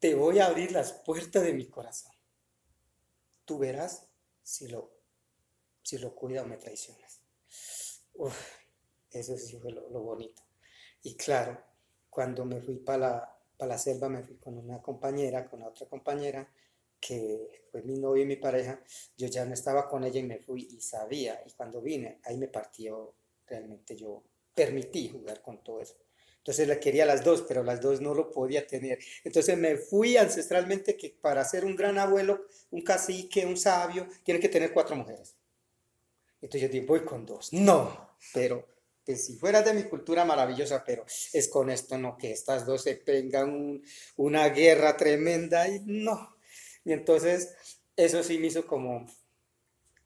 te 0.00 0.16
voy 0.16 0.40
a 0.40 0.46
abrir 0.46 0.72
las 0.72 0.92
puertas 0.92 1.44
de 1.44 1.52
mi 1.52 1.68
corazón. 1.68 2.12
Tú 3.44 3.58
verás 3.58 4.08
si 4.42 4.66
lo 4.66 4.98
si 5.84 5.96
lo 5.98 6.12
cuida 6.12 6.42
o 6.42 6.46
me 6.46 6.56
traicionas. 6.56 7.20
eso 9.12 9.36
sí 9.38 9.58
fue 9.60 9.70
lo, 9.70 9.88
bonito. 10.00 10.42
Y 11.04 11.14
claro, 11.14 11.56
cuando 12.10 12.44
me 12.44 12.60
fui 12.60 12.78
para 12.78 13.38
la, 13.60 13.66
la 13.66 13.78
selva, 13.78 14.08
me 14.08 14.24
fui 14.24 14.38
con 14.38 14.58
una 14.58 14.82
compañera, 14.82 15.48
con 15.48 15.62
otra 15.62 15.86
compañera, 15.86 16.52
que 17.00 17.64
fue 17.70 17.82
mi 17.82 17.98
novia 17.98 18.22
y 18.24 18.26
mi 18.26 18.36
pareja, 18.36 18.80
yo 19.16 19.28
ya 19.28 19.44
no 19.44 19.54
estaba 19.54 19.88
con 19.88 20.04
ella 20.04 20.20
y 20.20 20.24
me 20.24 20.38
fui 20.38 20.68
y 20.70 20.80
sabía, 20.80 21.42
y 21.46 21.52
cuando 21.52 21.80
vine, 21.80 22.20
ahí 22.24 22.36
me 22.36 22.48
partió 22.48 23.14
realmente 23.46 23.96
yo 23.96 24.22
permití 24.54 25.08
jugar 25.08 25.40
con 25.40 25.62
todo 25.62 25.80
eso. 25.80 25.96
Entonces 26.38 26.66
la 26.66 26.80
quería 26.80 27.04
las 27.04 27.22
dos, 27.22 27.44
pero 27.46 27.62
las 27.62 27.80
dos 27.80 28.00
no 28.00 28.14
lo 28.14 28.30
podía 28.30 28.66
tener. 28.66 28.98
Entonces 29.22 29.56
me 29.58 29.76
fui 29.76 30.16
ancestralmente 30.16 30.96
que 30.96 31.10
para 31.10 31.44
ser 31.44 31.64
un 31.64 31.76
gran 31.76 31.98
abuelo, 31.98 32.46
un 32.70 32.80
cacique, 32.82 33.44
un 33.44 33.56
sabio, 33.56 34.08
tiene 34.22 34.40
que 34.40 34.48
tener 34.48 34.72
cuatro 34.72 34.96
mujeres. 34.96 35.36
Entonces 36.40 36.62
yo 36.62 36.68
dije, 36.68 36.86
voy 36.86 37.00
con 37.04 37.26
dos. 37.26 37.52
No, 37.52 38.16
pero 38.32 38.66
pues, 39.04 39.26
si 39.26 39.36
fuera 39.36 39.62
de 39.62 39.74
mi 39.74 39.84
cultura 39.84 40.24
maravillosa, 40.24 40.84
pero 40.84 41.04
es 41.32 41.48
con 41.48 41.70
esto, 41.70 41.98
no, 41.98 42.16
que 42.16 42.32
estas 42.32 42.64
dos 42.64 42.82
se 42.82 42.94
tengan 42.94 43.82
una 44.16 44.48
guerra 44.48 44.96
tremenda 44.96 45.68
y 45.68 45.80
no. 45.84 46.37
Y 46.88 46.92
entonces 46.94 47.54
eso 47.94 48.22
sí 48.22 48.38
me 48.38 48.46
hizo 48.46 48.66
como, 48.66 49.06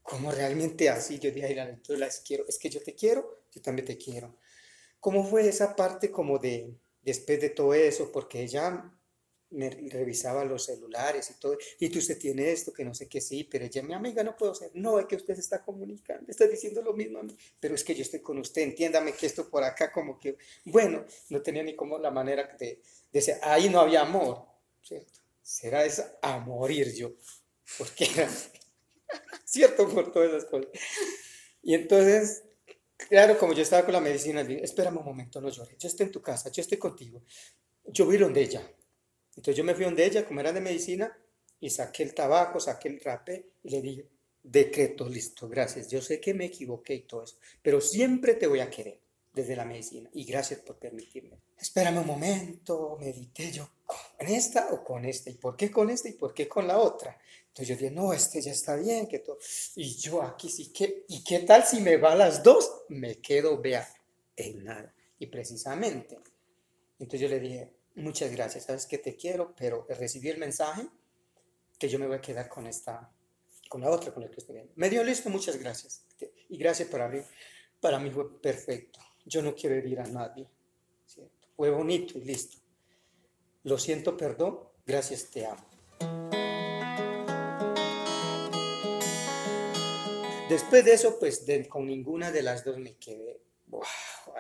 como 0.03 0.33
realmente 0.33 0.89
así. 0.89 1.21
Yo 1.21 1.31
dije, 1.31 1.61
ay, 1.61 1.81
yo 1.85 1.97
las 1.97 2.19
quiero, 2.19 2.45
es 2.49 2.59
que 2.59 2.69
yo 2.69 2.83
te 2.83 2.97
quiero, 2.97 3.45
yo 3.53 3.63
también 3.63 3.87
te 3.87 3.97
quiero. 3.97 4.37
¿Cómo 4.99 5.25
fue 5.25 5.47
esa 5.49 5.77
parte 5.77 6.11
como 6.11 6.39
de, 6.41 6.75
después 7.01 7.41
de 7.41 7.51
todo 7.51 7.73
eso? 7.73 8.11
Porque 8.11 8.43
ella 8.43 8.93
me 9.51 9.71
revisaba 9.71 10.45
los 10.45 10.65
celulares 10.65 11.31
y 11.31 11.39
todo, 11.39 11.57
y 11.79 11.89
tú 11.89 12.01
usted 12.01 12.19
tiene 12.19 12.51
esto, 12.51 12.73
que 12.73 12.85
no 12.85 12.95
sé 12.95 13.07
qué 13.07 13.21
sí, 13.21 13.45
pero 13.45 13.65
ella, 13.65 13.83
mi 13.83 13.93
amiga, 13.95 14.25
no 14.25 14.35
puedo 14.35 14.55
ser, 14.55 14.71
no, 14.73 14.99
es 14.99 15.05
que 15.05 15.17
usted 15.17 15.35
se 15.35 15.43
está 15.43 15.63
comunicando, 15.63 16.25
está 16.31 16.47
diciendo 16.47 16.81
lo 16.81 16.95
mismo 16.95 17.19
a 17.19 17.23
mí, 17.23 17.37
pero 17.61 17.75
es 17.75 17.85
que 17.85 17.95
yo 17.95 18.01
estoy 18.01 18.21
con 18.21 18.39
usted, 18.39 18.63
entiéndame 18.63 19.13
que 19.13 19.27
esto 19.27 19.51
por 19.51 19.63
acá 19.63 19.93
como 19.93 20.19
que, 20.19 20.39
bueno, 20.65 21.05
no 21.29 21.43
tenía 21.43 21.63
ni 21.63 21.77
como 21.77 21.99
la 21.99 22.11
manera 22.11 22.57
de, 22.59 22.81
decir, 23.13 23.35
ahí 23.43 23.69
no 23.69 23.81
había 23.81 24.01
amor, 24.01 24.43
¿cierto? 24.81 25.22
Será 25.43 25.85
eso 25.85 26.05
a 26.23 26.39
morir 26.39 26.95
yo, 26.95 27.13
porque 27.79 28.05
era, 28.05 28.29
¿cierto? 29.45 29.89
Por 29.89 30.13
todas 30.13 30.31
esas 30.31 30.45
cosas. 30.47 30.69
Y 31.63 31.75
entonces 31.75 32.45
Claro, 33.09 33.39
como 33.39 33.53
yo 33.53 33.63
estaba 33.63 33.85
con 33.85 33.93
la 33.93 34.01
medicina, 34.01 34.45
dije, 34.45 34.65
espérame 34.65 34.99
un 34.99 35.05
momento, 35.05 35.41
no 35.41 35.51
llores, 35.51 35.77
yo 35.79 35.89
estoy 35.89 36.07
en 36.07 36.13
tu 36.13 36.23
casa, 36.23 36.51
yo 36.51 36.63
estoy 36.63 36.79
contigo. 36.79 37.23
Yo 37.87 38.07
voy 38.07 38.17
donde 38.17 38.43
ella. 38.43 38.63
Entonces 39.37 39.57
yo 39.57 39.65
me 39.65 39.75
fui 39.75 39.85
donde 39.85 40.07
ella, 40.07 40.25
como 40.27 40.41
era 40.41 40.53
de 40.53 40.61
medicina, 40.61 41.17
y 41.61 41.71
saqué 41.71 42.05
el 42.05 42.15
tabaco, 42.15 42.61
saqué 42.61 42.89
el 42.89 43.01
rapé 43.01 43.51
y 43.65 43.71
le 43.71 43.83
dije, 43.83 44.09
decreto, 44.43 45.09
listo, 45.09 45.49
gracias. 45.49 45.91
Yo 45.91 46.01
sé 46.01 46.21
que 46.21 46.35
me 46.35 46.47
equivoqué 46.47 46.95
y 46.95 47.03
todo 47.03 47.25
eso, 47.25 47.39
pero 47.63 47.81
siempre 47.81 48.35
te 48.35 48.47
voy 48.47 48.61
a 48.61 48.71
querer 48.71 49.02
desde 49.33 49.57
la 49.57 49.65
medicina 49.65 50.11
y 50.13 50.25
gracias 50.25 50.61
por 50.61 50.77
permitirme. 50.77 51.39
Espérame 51.59 51.99
un 51.99 52.07
momento, 52.07 52.97
medité 53.01 53.51
yo, 53.51 53.69
¿con 53.87 54.29
esta 54.29 54.69
o 54.73 54.85
con 54.85 55.05
esta? 55.05 55.31
¿Y 55.31 55.35
por 55.35 55.57
qué 55.57 55.71
con 55.71 55.91
esta 55.91 56.09
y 56.09 56.13
por 56.13 56.35
qué 56.35 56.49
con 56.49 56.67
la 56.67 56.79
otra? 56.79 57.19
Entonces 57.49 57.69
yo 57.69 57.75
dije, 57.75 57.91
no, 57.91 58.13
este 58.13 58.41
ya 58.41 58.53
está 58.53 58.77
bien, 58.77 59.07
que 59.07 59.19
todo. 59.19 59.39
Y 59.77 59.97
yo 59.97 60.23
aquí 60.23 60.49
sí 60.49 60.73
que, 60.73 61.05
¿y 61.09 61.23
qué 61.23 61.41
tal 61.41 61.65
si 61.65 61.81
me 61.81 61.97
va 61.97 62.15
las 62.15 62.43
dos? 62.43 62.85
Me 62.89 63.21
quedo, 63.21 63.61
vea, 63.61 63.87
en 64.37 64.65
nada. 64.65 64.95
Y 65.19 65.27
precisamente, 65.27 66.19
entonces 66.99 67.21
yo 67.21 67.29
le 67.29 67.41
dije, 67.41 67.73
muchas 67.95 68.31
gracias, 68.33 68.65
sabes 68.65 68.87
que 68.87 68.99
te 68.99 69.17
quiero, 69.17 69.55
pero 69.57 69.87
recibí 69.89 70.29
el 70.29 70.39
mensaje 70.39 70.89
que 71.79 71.89
yo 71.89 71.99
me 71.99 72.07
voy 72.07 72.17
a 72.17 72.21
quedar 72.21 72.49
con 72.49 72.67
esta, 72.67 73.13
con 73.69 73.81
la 73.81 73.91
otra 73.91 74.13
con 74.13 74.23
la 74.23 74.31
que 74.31 74.37
estoy 74.39 74.55
viendo. 74.57 74.73
Me 74.77 74.89
dio 74.89 75.03
listo, 75.05 75.29
muchas 75.31 75.59
gracias. 75.59 76.05
Y 76.49 76.57
gracias 76.57 76.89
por 76.89 77.01
abrir. 77.01 77.25
Para 77.81 77.99
mí 77.99 78.11
fue 78.11 78.41
perfecto. 78.41 79.01
Yo 79.25 79.43
no 79.43 79.55
quiero 79.55 79.77
herir 79.77 80.01
a 80.01 80.07
nadie. 80.07 80.49
Fue 81.57 81.71
bonito 81.71 82.19
y 82.19 82.25
listo. 82.25 82.59
Lo 83.65 83.79
siento, 83.79 84.17
perdón. 84.17 84.59
Gracias, 84.85 85.31
te 85.31 85.47
amo. 85.47 85.65
Después 90.49 90.85
de 90.85 90.93
eso, 90.93 91.19
pues 91.19 91.45
con 91.69 91.87
ninguna 91.87 92.31
de 92.31 92.43
las 92.43 92.65
dos 92.65 92.77
me 92.79 92.97
quedé. 92.97 93.41
Wow, 93.69 93.83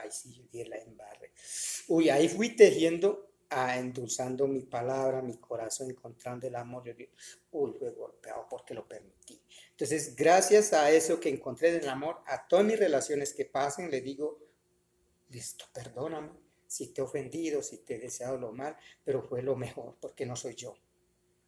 ay, 0.03 0.11
sí, 0.11 0.47
yo 0.53 0.64
la 0.64 0.77
embarre. 0.77 1.33
Uy, 1.88 2.11
ahí 2.11 2.29
fui 2.29 2.55
tejiendo, 2.55 3.31
a, 3.49 3.79
endulzando 3.79 4.47
mi 4.47 4.62
palabra, 4.62 5.23
mi 5.23 5.37
corazón, 5.38 5.90
encontrando 5.90 6.47
el 6.47 6.57
amor. 6.57 6.85
Yo 6.85 6.92
uy, 7.53 7.73
fue 7.79 7.90
golpeado 7.92 8.47
porque 8.51 8.75
lo 8.75 8.87
permití. 8.87 9.40
Entonces, 9.71 10.14
gracias 10.14 10.73
a 10.73 10.90
eso 10.90 11.18
que 11.18 11.29
encontré 11.29 11.73
del 11.73 11.88
amor, 11.88 12.21
a 12.27 12.47
todas 12.47 12.64
mis 12.66 12.79
relaciones 12.79 13.33
que 13.33 13.47
pasen, 13.47 13.90
le 13.90 14.01
digo, 14.01 14.38
listo, 15.33 15.64
perdóname 15.73 16.31
si 16.66 16.88
te 16.88 17.01
he 17.01 17.05
ofendido, 17.05 17.62
si 17.62 17.79
te 17.79 17.97
he 17.97 17.99
deseado 17.99 18.38
lo 18.38 18.53
mal, 18.53 18.77
pero 19.05 19.23
fue 19.23 19.42
lo 19.42 19.57
mejor 19.57 19.97
porque 20.01 20.25
no 20.25 20.37
soy 20.37 20.55
yo 20.55 20.75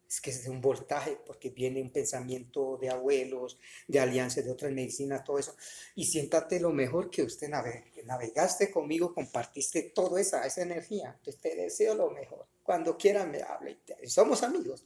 es 0.07 0.21
que 0.21 0.29
es 0.29 0.43
de 0.43 0.49
un 0.49 0.61
voltaje, 0.61 1.17
porque 1.25 1.49
viene 1.49 1.81
un 1.81 1.91
pensamiento 1.91 2.77
de 2.77 2.89
abuelos, 2.89 3.57
de 3.87 3.99
alianzas, 3.99 4.45
de 4.45 4.51
otras 4.51 4.71
medicinas, 4.71 5.23
todo 5.23 5.39
eso. 5.39 5.55
Y 5.95 6.05
siéntate 6.05 6.59
lo 6.59 6.71
mejor 6.71 7.09
que 7.09 7.23
usted 7.23 7.49
navegaste 7.49 8.71
conmigo, 8.71 9.13
compartiste 9.13 9.91
toda 9.93 10.21
esa, 10.21 10.45
esa 10.45 10.61
energía. 10.61 11.15
Entonces 11.17 11.41
te 11.41 11.55
deseo 11.55 11.95
lo 11.95 12.11
mejor. 12.11 12.45
Cuando 12.63 12.97
quiera 12.97 13.25
me 13.25 13.41
hable. 13.41 13.79
Somos 14.05 14.43
amigos. 14.43 14.85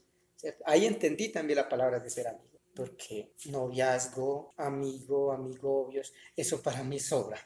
Ahí 0.65 0.85
entendí 0.85 1.29
también 1.29 1.57
la 1.57 1.69
palabra 1.69 1.99
de 1.99 2.09
ser 2.09 2.27
amigo. 2.27 2.45
Porque 2.73 3.33
noviazgo, 3.45 4.53
amigo, 4.55 5.33
amigobios, 5.33 6.13
eso 6.35 6.61
para 6.61 6.83
mí 6.83 6.99
sobra. 6.99 7.37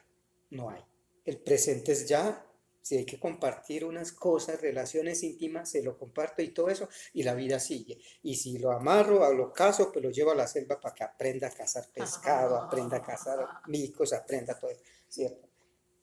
No 0.52 0.70
hay. 0.70 0.82
El 1.26 1.40
presente 1.40 1.94
es 1.94 2.08
ya 2.08 2.46
si 2.84 2.98
hay 2.98 3.06
que 3.06 3.18
compartir 3.18 3.86
unas 3.86 4.12
cosas, 4.12 4.60
relaciones 4.60 5.24
íntimas, 5.24 5.70
se 5.70 5.82
lo 5.82 5.98
comparto 5.98 6.42
y 6.42 6.50
todo 6.50 6.68
eso, 6.70 6.90
y 7.14 7.24
la 7.24 7.34
vida 7.34 7.58
sigue. 7.60 7.98
Y 8.22 8.36
si 8.36 8.58
lo 8.58 8.74
amarro, 8.74 9.24
a 9.24 9.34
lo 9.34 9.54
caso, 9.54 9.90
pues 9.92 10.04
lo 10.04 10.12
llevo 10.12 10.32
a 10.32 10.36
la 10.36 10.48
selva 10.48 10.82
para 10.82 10.94
que 10.94 11.06
aprenda 11.06 11.48
a 11.48 11.52
cazar 11.52 11.90
pescado, 11.94 12.58
aprenda 12.58 12.98
a 12.98 13.02
cazar 13.02 13.48
micos, 13.68 14.12
aprenda 14.12 14.60
todo 14.60 14.70
eso, 14.72 14.84
¿cierto? 15.08 15.48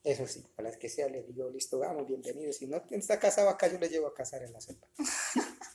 Eso 0.03 0.27
sí, 0.27 0.43
para 0.57 0.71
las 0.71 0.79
que 0.79 0.89
sea, 0.89 1.07
le 1.09 1.23
digo, 1.23 1.51
listo, 1.51 1.79
vamos, 1.79 2.07
bienvenido. 2.07 2.51
Si 2.55 2.67
no 2.67 2.83
está 2.91 3.19
casado 3.19 3.51
acá, 3.51 3.69
yo 3.69 3.79
le 3.79 3.91
llevo 3.91 4.07
a 4.07 4.15
cazar 4.15 4.43
en 4.43 4.55
la 4.55 4.63
selva. 4.63 4.89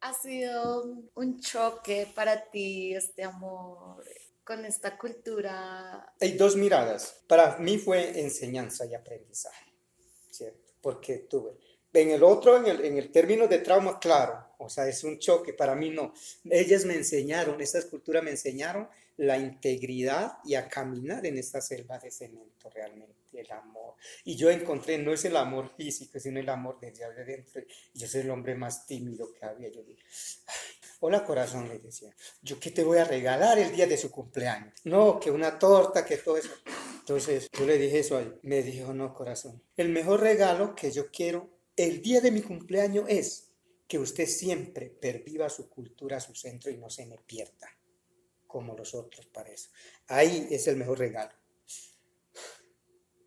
ha 0.00 0.14
sido 0.14 0.84
un 1.16 1.40
choque 1.40 2.06
para 2.14 2.48
ti 2.50 2.94
este 2.94 3.24
amor 3.24 4.04
con 4.48 4.64
esta 4.64 4.96
cultura? 4.96 6.14
Hay 6.18 6.32
dos 6.32 6.56
miradas. 6.56 7.22
Para 7.26 7.58
mí 7.58 7.76
fue 7.76 8.18
enseñanza 8.18 8.86
y 8.86 8.94
aprendizaje, 8.94 9.74
¿cierto? 10.30 10.72
Porque 10.80 11.18
tuve. 11.18 11.52
En 11.92 12.10
el 12.12 12.22
otro, 12.22 12.56
en 12.56 12.64
el, 12.64 12.82
en 12.82 12.96
el 12.96 13.12
término 13.12 13.46
de 13.46 13.58
trauma, 13.58 13.98
claro, 13.98 14.54
o 14.56 14.70
sea, 14.70 14.88
es 14.88 15.04
un 15.04 15.18
choque, 15.18 15.52
para 15.52 15.74
mí 15.74 15.90
no. 15.90 16.14
Ellas 16.44 16.86
me 16.86 16.94
enseñaron, 16.94 17.60
estas 17.60 17.84
culturas 17.84 18.22
me 18.22 18.30
enseñaron 18.30 18.88
la 19.18 19.36
integridad 19.36 20.38
y 20.44 20.54
a 20.54 20.66
caminar 20.66 21.26
en 21.26 21.36
esta 21.36 21.60
selva 21.60 21.98
de 21.98 22.10
cemento 22.10 22.70
realmente, 22.70 23.16
el 23.34 23.50
amor. 23.52 23.96
Y 24.24 24.36
yo 24.36 24.48
encontré, 24.48 24.96
no 24.96 25.12
es 25.12 25.26
el 25.26 25.36
amor 25.36 25.74
físico, 25.76 26.18
sino 26.18 26.40
el 26.40 26.48
amor 26.48 26.78
desde 26.80 27.04
adentro. 27.04 27.62
Yo 27.92 28.08
soy 28.08 28.22
el 28.22 28.30
hombre 28.30 28.54
más 28.54 28.86
tímido 28.86 29.30
que 29.34 29.44
había. 29.44 29.68
Yo 29.68 29.82
dije, 29.82 30.02
Hola 31.00 31.24
corazón, 31.24 31.68
le 31.68 31.78
decía, 31.78 32.14
yo 32.42 32.58
qué 32.58 32.70
te 32.70 32.82
voy 32.82 32.98
a 32.98 33.04
regalar 33.04 33.58
el 33.58 33.70
día 33.70 33.86
de 33.86 33.96
su 33.96 34.10
cumpleaños. 34.10 34.74
No, 34.84 35.20
que 35.20 35.30
una 35.30 35.58
torta, 35.58 36.04
que 36.04 36.16
todo 36.16 36.36
eso. 36.36 36.50
Entonces 36.98 37.48
yo 37.56 37.66
le 37.66 37.78
dije 37.78 38.00
eso 38.00 38.16
a 38.16 38.22
él. 38.22 38.38
Me 38.42 38.62
dijo, 38.62 38.92
no 38.92 39.14
corazón, 39.14 39.62
el 39.76 39.90
mejor 39.90 40.20
regalo 40.20 40.74
que 40.74 40.90
yo 40.90 41.10
quiero 41.10 41.58
el 41.78 42.02
día 42.02 42.20
de 42.20 42.32
mi 42.32 42.42
cumpleaños 42.42 43.04
es 43.08 43.52
que 43.86 44.00
usted 44.00 44.26
siempre 44.26 44.90
perviva 44.90 45.48
su 45.48 45.70
cultura, 45.70 46.18
su 46.18 46.34
centro 46.34 46.72
y 46.72 46.76
no 46.76 46.90
se 46.90 47.06
me 47.06 47.16
pierda 47.18 47.70
como 48.48 48.74
los 48.74 48.94
otros 48.94 49.26
para 49.26 49.50
eso. 49.50 49.70
Ahí 50.08 50.48
es 50.50 50.66
el 50.66 50.76
mejor 50.76 50.98
regalo. 50.98 51.32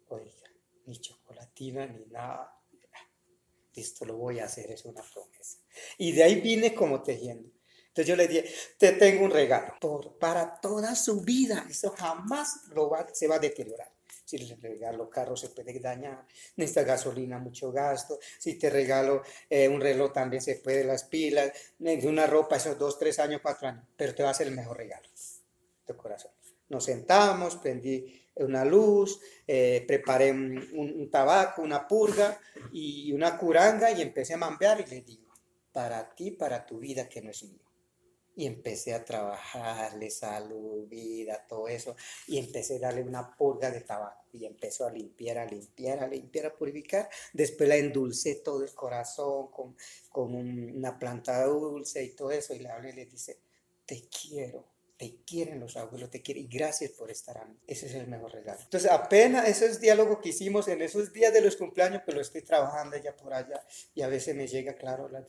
Oiga, 0.10 0.52
ni 0.86 1.00
chocolatina 1.00 1.86
ni 1.86 2.06
nada. 2.08 2.58
Esto 3.74 4.04
lo 4.04 4.18
voy 4.18 4.40
a 4.40 4.46
hacer, 4.46 4.70
es 4.70 4.84
una 4.84 5.02
promesa. 5.02 5.60
Y 5.98 6.12
de 6.12 6.24
ahí 6.24 6.42
vine 6.42 6.76
como 6.76 7.02
tejiendo. 7.02 7.50
Entonces 7.92 8.08
yo 8.08 8.16
le 8.16 8.28
dije, 8.30 8.50
te 8.78 8.94
tengo 8.94 9.26
un 9.26 9.32
regalo 9.32 9.74
para 10.18 10.62
toda 10.62 10.96
su 10.96 11.20
vida. 11.20 11.66
Eso 11.70 11.90
jamás 11.92 12.62
se 13.12 13.28
va 13.28 13.36
a 13.36 13.40
deteriorar. 13.40 13.92
Si 14.24 14.38
le 14.38 14.56
regalo 14.56 15.10
carro 15.10 15.36
se 15.36 15.50
puede 15.50 15.78
dañar, 15.78 16.26
necesita 16.56 16.84
gasolina, 16.84 17.38
mucho 17.38 17.70
gasto. 17.70 18.18
Si 18.40 18.58
te 18.58 18.70
regalo 18.70 19.24
eh, 19.50 19.68
un 19.68 19.82
reloj 19.82 20.14
también 20.14 20.42
se 20.42 20.56
puede, 20.56 20.86
las 20.86 21.04
pilas, 21.04 21.52
una 21.80 22.28
ropa, 22.28 22.56
esos 22.56 22.80
dos, 22.80 22.98
tres 22.98 23.20
años, 23.20 23.42
cuatro 23.44 23.68
años. 23.68 23.84
Pero 23.98 24.16
te 24.16 24.24
va 24.24 24.30
a 24.30 24.34
ser 24.34 24.48
el 24.48 24.56
mejor 24.56 24.78
regalo, 24.78 25.10
tu 25.86 25.98
corazón. 25.98 26.32
Nos 26.70 26.86
sentamos, 26.86 27.58
prendí 27.58 28.22
una 28.36 28.64
luz, 28.64 29.20
eh, 29.46 29.84
preparé 29.86 30.32
un, 30.32 30.66
un, 30.76 31.12
tabaco, 31.12 31.62
una 31.62 31.86
purga 31.86 32.40
y 32.72 33.12
una 33.12 33.38
curanga 33.38 33.92
y 33.92 34.02
empecé 34.02 34.36
a 34.36 34.38
mambear 34.38 34.80
y 34.80 34.90
le 34.90 35.02
digo, 35.02 35.34
para 35.74 36.16
ti, 36.16 36.32
para 36.32 36.66
tu 36.66 36.80
vida 36.80 37.10
que 37.10 37.22
no 37.22 37.32
es 37.32 37.44
mío 37.44 37.71
y 38.36 38.46
empecé 38.46 38.94
a 38.94 39.04
trabajarle 39.04 40.10
salud, 40.10 40.88
vida, 40.88 41.46
todo 41.48 41.68
eso, 41.68 41.96
y 42.28 42.38
empecé 42.38 42.78
a 42.78 42.80
darle 42.80 43.04
una 43.04 43.36
purga 43.36 43.70
de 43.72 43.82
tabaco, 43.82 44.26
y 44.34 44.46
empezó 44.46 44.86
a 44.86 44.92
limpiar, 44.92 45.38
a 45.38 45.46
limpiar, 45.46 46.00
a 46.00 46.08
limpiar, 46.08 46.46
a 46.48 46.56
purificar. 46.56 47.10
Después 47.34 47.68
la 47.68 47.76
endulcé 47.76 48.36
todo 48.36 48.64
el 48.64 48.74
corazón 48.74 49.52
con, 49.52 49.76
con 50.10 50.34
una 50.36 50.98
planta 50.98 51.44
dulce 51.46 52.04
y 52.04 52.16
todo 52.16 52.32
eso, 52.32 52.54
y 52.54 52.60
le 52.60 52.70
hablé 52.70 52.92
y 52.92 52.94
le 52.94 53.06
dice, 53.06 53.40
te 53.86 54.08
quiero, 54.08 54.66
te 55.02 55.16
quieren 55.26 55.60
los 55.60 55.78
abuelos, 55.78 56.12
te 56.12 56.22
quieren 56.22 56.44
y 56.44 56.48
gracias 56.48 56.92
por 56.92 57.10
estar 57.10 57.36
a 57.36 57.46
mí. 57.46 57.58
Ese 57.66 57.88
es 57.88 57.96
el 57.96 58.06
mejor 58.06 58.34
regalo. 58.34 58.60
Entonces, 58.62 58.92
apenas 58.92 59.48
esos 59.48 59.80
diálogos 59.80 60.20
que 60.20 60.30
hicimos 60.30 60.68
en 60.68 60.84
esos 60.84 61.12
días 61.12 61.34
de 61.34 61.42
los 61.42 61.56
cumpleaños, 61.56 62.04
pues 62.06 62.14
lo 62.14 62.22
estoy 62.22 62.44
trabajando 62.44 62.98
ya 62.98 63.16
por 63.16 63.34
allá 63.34 63.66
y 63.96 64.04
a 64.04 64.08
veces 64.08 64.36
me 64.36 64.46
llega, 64.46 64.76
claro, 64.76 65.10
la 65.10 65.26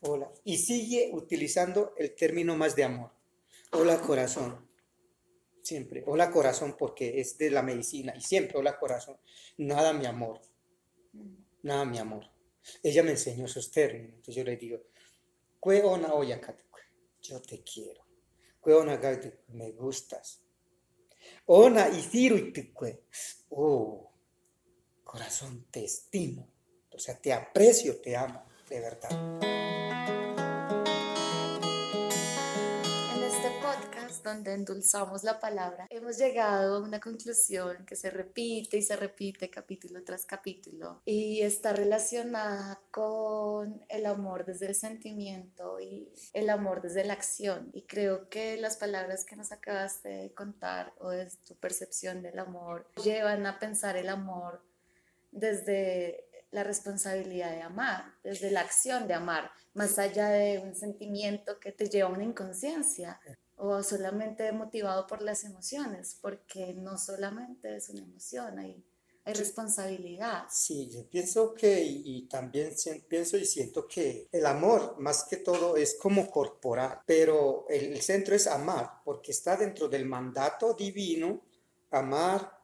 hola. 0.00 0.32
Y 0.44 0.56
sigue 0.56 1.10
utilizando 1.12 1.92
el 1.98 2.14
término 2.14 2.56
más 2.56 2.74
de 2.74 2.84
amor. 2.84 3.10
Hola 3.72 4.00
corazón. 4.00 4.66
Siempre. 5.60 6.02
Hola 6.06 6.30
corazón 6.30 6.74
porque 6.78 7.20
es 7.20 7.36
de 7.36 7.50
la 7.50 7.60
medicina 7.60 8.14
y 8.16 8.22
siempre 8.22 8.56
hola 8.56 8.78
corazón. 8.78 9.18
Nada 9.58 9.92
mi 9.92 10.06
amor. 10.06 10.40
Nada 11.62 11.84
mi 11.84 11.98
amor. 11.98 12.30
Ella 12.82 13.02
me 13.02 13.10
enseñó 13.10 13.44
esos 13.44 13.70
términos. 13.70 14.14
Entonces 14.14 14.36
yo 14.36 14.44
le 14.44 14.56
digo, 14.56 14.86
yo 17.20 17.42
te 17.42 17.62
quiero. 17.62 18.11
Ona 18.62 19.00
me 19.48 19.72
gustas. 19.72 20.42
Ona 21.46 21.88
y 21.88 22.00
oh, 23.50 24.12
corazón, 25.04 25.66
te 25.70 25.84
estimo. 25.84 26.48
O 26.90 26.98
sea, 26.98 27.18
te 27.18 27.32
aprecio, 27.32 28.00
te 28.00 28.16
amo, 28.16 28.44
de 28.68 28.80
verdad. 28.80 29.61
Donde 34.22 34.54
endulzamos 34.54 35.24
la 35.24 35.40
palabra, 35.40 35.86
hemos 35.90 36.18
llegado 36.18 36.76
a 36.76 36.80
una 36.80 37.00
conclusión 37.00 37.84
que 37.86 37.96
se 37.96 38.10
repite 38.10 38.76
y 38.76 38.82
se 38.82 38.96
repite 38.96 39.50
capítulo 39.50 40.02
tras 40.04 40.24
capítulo 40.24 41.02
y 41.04 41.42
está 41.42 41.72
relacionada 41.72 42.80
con 42.90 43.84
el 43.88 44.06
amor 44.06 44.44
desde 44.44 44.66
el 44.66 44.74
sentimiento 44.74 45.80
y 45.80 46.12
el 46.32 46.50
amor 46.50 46.82
desde 46.82 47.04
la 47.04 47.14
acción. 47.14 47.70
Y 47.72 47.82
creo 47.82 48.28
que 48.28 48.56
las 48.56 48.76
palabras 48.76 49.24
que 49.24 49.36
nos 49.36 49.52
acabaste 49.52 50.08
de 50.08 50.34
contar 50.34 50.92
o 50.98 51.12
es 51.12 51.38
tu 51.38 51.54
percepción 51.56 52.22
del 52.22 52.38
amor 52.38 52.86
llevan 53.02 53.46
a 53.46 53.58
pensar 53.58 53.96
el 53.96 54.08
amor 54.08 54.62
desde 55.30 56.26
la 56.52 56.62
responsabilidad 56.62 57.50
de 57.50 57.62
amar, 57.62 58.14
desde 58.22 58.50
la 58.50 58.60
acción 58.60 59.08
de 59.08 59.14
amar, 59.14 59.50
más 59.72 59.98
allá 59.98 60.28
de 60.28 60.58
un 60.58 60.74
sentimiento 60.74 61.58
que 61.58 61.72
te 61.72 61.88
lleva 61.88 62.10
a 62.10 62.12
una 62.12 62.24
inconsciencia 62.24 63.18
o 63.64 63.80
solamente 63.84 64.50
motivado 64.50 65.06
por 65.06 65.22
las 65.22 65.44
emociones, 65.44 66.18
porque 66.20 66.74
no 66.74 66.98
solamente 66.98 67.76
es 67.76 67.90
una 67.90 68.02
emoción, 68.02 68.58
hay, 68.58 68.84
hay 69.24 69.34
responsabilidad. 69.34 70.46
Sí, 70.50 70.90
yo 70.90 71.08
pienso 71.08 71.54
que, 71.54 71.80
y, 71.80 72.26
también 72.26 72.74
pienso 73.06 73.36
y 73.36 73.44
siento 73.44 73.86
que 73.86 74.26
el 74.32 74.46
amor, 74.46 74.96
más 74.98 75.22
que 75.30 75.36
todo, 75.36 75.76
es 75.76 75.94
como 75.94 76.28
corporal, 76.28 77.02
pero 77.06 77.64
el, 77.68 78.02
centro 78.02 78.34
es 78.34 78.48
amar, 78.48 79.00
porque 79.04 79.30
está 79.30 79.56
dentro 79.56 79.88
del 79.88 80.06
mandato 80.06 80.74
divino, 80.74 81.40
amar 81.92 82.58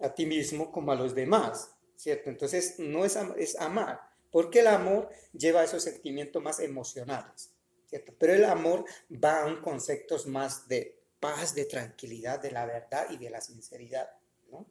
a 0.00 0.14
ti 0.14 0.24
mismo 0.24 0.72
como 0.72 0.92
a 0.92 0.94
los 0.94 1.14
demás, 1.14 1.72
¿cierto? 1.94 2.30
Entonces, 2.30 2.78
no 2.78 3.04
es, 3.04 3.18
es 3.36 3.54
amar, 3.60 4.00
porque 4.32 4.60
el 4.60 4.68
amor 4.68 5.10
lleva 5.34 5.60
a 5.60 5.64
esos 5.64 5.82
sentimientos 5.82 6.42
más 6.42 6.58
emocionales. 6.58 7.50
Pero 7.90 8.34
el 8.34 8.44
amor 8.44 8.84
va 9.12 9.46
a 9.46 9.62
conceptos 9.62 10.26
más 10.26 10.68
de 10.68 10.98
paz, 11.20 11.54
de 11.54 11.64
tranquilidad, 11.64 12.40
de 12.40 12.50
la 12.50 12.66
verdad 12.66 13.06
y 13.10 13.16
de 13.16 13.30
la 13.30 13.40
sinceridad, 13.40 14.10
¿no? 14.50 14.66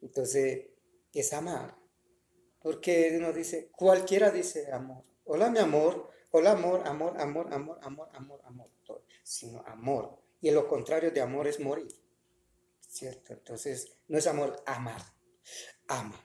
Entonces, 0.00 0.66
es 1.12 1.32
amar. 1.32 1.76
Porque 2.60 3.14
uno 3.16 3.32
dice, 3.32 3.70
cualquiera 3.70 4.30
dice 4.30 4.72
amor. 4.72 5.04
Hola, 5.24 5.50
mi 5.50 5.58
amor. 5.58 6.10
Hola, 6.30 6.52
amor, 6.52 6.82
amor, 6.86 7.20
amor, 7.20 7.52
amor, 7.52 7.78
amor, 7.82 8.10
amor, 8.14 8.40
amor. 8.44 8.70
Sino 9.22 9.62
amor. 9.66 10.18
Y 10.40 10.50
lo 10.50 10.68
contrario 10.68 11.10
de 11.10 11.20
amor 11.20 11.46
es 11.46 11.60
morir. 11.60 11.88
¿Cierto? 12.86 13.32
Entonces, 13.32 13.92
no 14.08 14.18
es 14.18 14.26
amor, 14.26 14.62
amar. 14.66 15.02
Ama. 15.88 16.24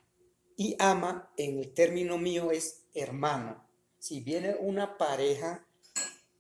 Y 0.56 0.76
ama, 0.80 1.34
en 1.38 1.60
el 1.60 1.74
término 1.74 2.18
mío, 2.18 2.52
es 2.52 2.86
hermano. 2.94 3.68
Si 4.00 4.20
viene 4.22 4.56
una 4.60 4.98
pareja 4.98 5.66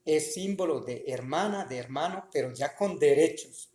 es 0.05 0.33
símbolo 0.33 0.81
de 0.81 1.05
hermana, 1.07 1.65
de 1.65 1.77
hermano, 1.77 2.27
pero 2.31 2.51
ya 2.53 2.75
con 2.75 2.99
derechos, 2.99 3.71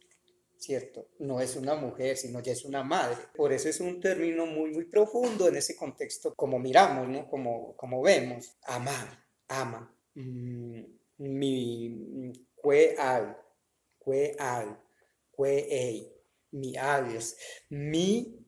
¿cierto? 0.58 1.08
No 1.18 1.40
es 1.40 1.56
una 1.56 1.74
mujer, 1.74 2.16
sino 2.16 2.40
ya 2.40 2.52
es 2.52 2.64
una 2.64 2.82
madre. 2.82 3.16
Por 3.34 3.52
eso 3.52 3.68
es 3.68 3.80
un 3.80 4.00
término 4.00 4.46
muy, 4.46 4.70
muy 4.70 4.84
profundo 4.84 5.48
en 5.48 5.56
ese 5.56 5.76
contexto, 5.76 6.34
como 6.34 6.58
miramos, 6.58 7.08
¿no? 7.08 7.28
Como, 7.28 7.76
como 7.76 8.02
vemos. 8.02 8.56
Amar, 8.62 9.24
ama. 9.48 9.94
Mm, 10.14 10.82
mi, 11.18 12.32
cue 12.56 12.94
al, 12.98 13.36
cue 13.98 14.36
al, 14.38 14.78
cue 15.30 15.66
ei, 15.70 16.12
mi 16.52 16.76
alias, 16.76 17.36
mi 17.70 18.44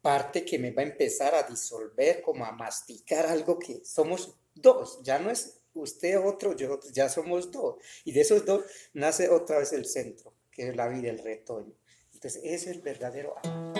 parte 0.00 0.44
que 0.44 0.58
me 0.58 0.70
va 0.70 0.82
a 0.82 0.86
empezar 0.86 1.34
a 1.34 1.42
disolver, 1.42 2.22
como 2.22 2.44
a 2.44 2.52
masticar 2.52 3.26
algo 3.26 3.58
que 3.58 3.84
somos 3.84 4.36
dos, 4.54 5.00
ya 5.02 5.18
no 5.18 5.30
es 5.30 5.55
usted 5.82 6.18
otro, 6.18 6.56
yo 6.56 6.74
otro, 6.74 6.90
ya 6.90 7.08
somos 7.08 7.50
dos. 7.50 7.76
Y 8.04 8.12
de 8.12 8.20
esos 8.22 8.44
dos 8.44 8.64
nace 8.92 9.28
otra 9.28 9.58
vez 9.58 9.72
el 9.72 9.86
centro, 9.86 10.34
que 10.50 10.68
es 10.68 10.76
la 10.76 10.88
vida, 10.88 11.10
el 11.10 11.18
retoño. 11.18 11.74
Entonces, 12.12 12.40
ese 12.44 12.54
es 12.54 12.76
el 12.76 12.82
verdadero 12.82 13.34
amor. 13.38 13.76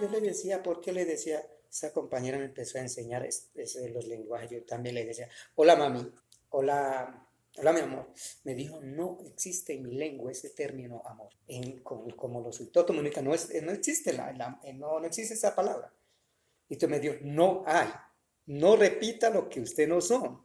Yo 0.00 0.08
le 0.08 0.20
decía, 0.20 0.62
¿por 0.62 0.80
qué 0.80 0.92
le 0.92 1.04
decía? 1.04 1.44
Esa 1.70 1.92
compañera 1.92 2.38
me 2.38 2.46
empezó 2.46 2.78
a 2.78 2.82
enseñar 2.82 3.28
los 3.92 4.06
lenguajes. 4.06 4.50
Yo 4.50 4.64
también 4.64 4.94
le 4.94 5.04
decía, 5.04 5.28
hola 5.56 5.76
mami, 5.76 6.10
hola, 6.50 7.28
hola 7.56 7.72
mi 7.72 7.80
amor. 7.80 8.12
Me 8.44 8.54
dijo, 8.54 8.80
no 8.80 9.18
existe 9.26 9.74
en 9.74 9.82
mi 9.82 9.96
lengua 9.96 10.30
ese 10.30 10.50
término 10.50 11.02
amor. 11.04 11.30
En, 11.48 11.82
como, 11.82 12.14
como 12.16 12.40
los 12.40 12.60
autótomos, 12.60 13.04
no, 13.22 13.34
es, 13.34 13.62
no 13.62 13.72
existe 13.72 14.12
la, 14.12 14.32
no, 14.74 15.00
no 15.00 15.06
existe 15.06 15.34
esa 15.34 15.54
palabra. 15.54 15.92
Y 16.68 16.74
usted 16.74 16.88
me 16.88 17.00
dijo, 17.00 17.16
no 17.22 17.62
hay. 17.66 17.88
No 18.46 18.76
repita 18.76 19.30
lo 19.30 19.48
que 19.48 19.60
usted 19.60 19.88
no 19.88 20.00
son. 20.00 20.42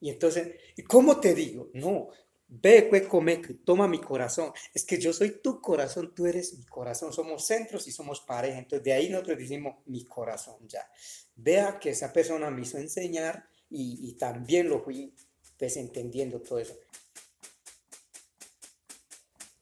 Y 0.00 0.10
entonces, 0.10 0.54
¿cómo 0.86 1.20
te 1.20 1.34
digo? 1.34 1.70
No, 1.74 2.08
ve, 2.46 3.06
come, 3.08 3.38
toma 3.64 3.88
mi 3.88 4.00
corazón. 4.00 4.52
Es 4.72 4.84
que 4.84 4.98
yo 4.98 5.12
soy 5.12 5.40
tu 5.42 5.60
corazón, 5.60 6.14
tú 6.14 6.26
eres 6.26 6.56
mi 6.56 6.64
corazón. 6.66 7.12
Somos 7.12 7.46
centros 7.46 7.86
y 7.88 7.92
somos 7.92 8.20
pareja. 8.20 8.58
Entonces, 8.58 8.84
de 8.84 8.92
ahí 8.92 9.08
nosotros 9.08 9.38
decimos 9.38 9.76
mi 9.86 10.04
corazón 10.04 10.66
ya. 10.68 10.88
Vea 11.34 11.78
que 11.78 11.90
esa 11.90 12.12
persona 12.12 12.50
me 12.50 12.62
hizo 12.62 12.78
enseñar 12.78 13.48
y, 13.70 14.08
y 14.08 14.14
también 14.14 14.68
lo 14.68 14.80
fui 14.80 15.14
pues 15.56 15.76
entendiendo 15.76 16.40
todo 16.40 16.60
eso. 16.60 16.78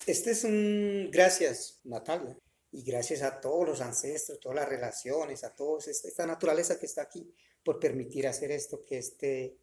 Este 0.07 0.31
es 0.31 0.45
un 0.45 1.09
gracias, 1.11 1.81
Natalia 1.85 2.37
y 2.77 2.83
gracias 2.83 3.23
a 3.23 3.41
todos 3.41 3.67
los 3.67 3.81
ancestros, 3.81 4.39
todas 4.39 4.57
las 4.57 4.69
relaciones, 4.69 5.45
a 5.45 5.55
todos 5.57 5.89
esta 5.89 6.27
naturaleza 6.27 6.79
que 6.79 6.85
está 6.85 7.01
aquí 7.01 7.27
por 7.65 7.81
permitir 7.81 8.27
hacer 8.27 8.53
esto 8.53 8.85
que 8.85 8.99
este 8.99 9.57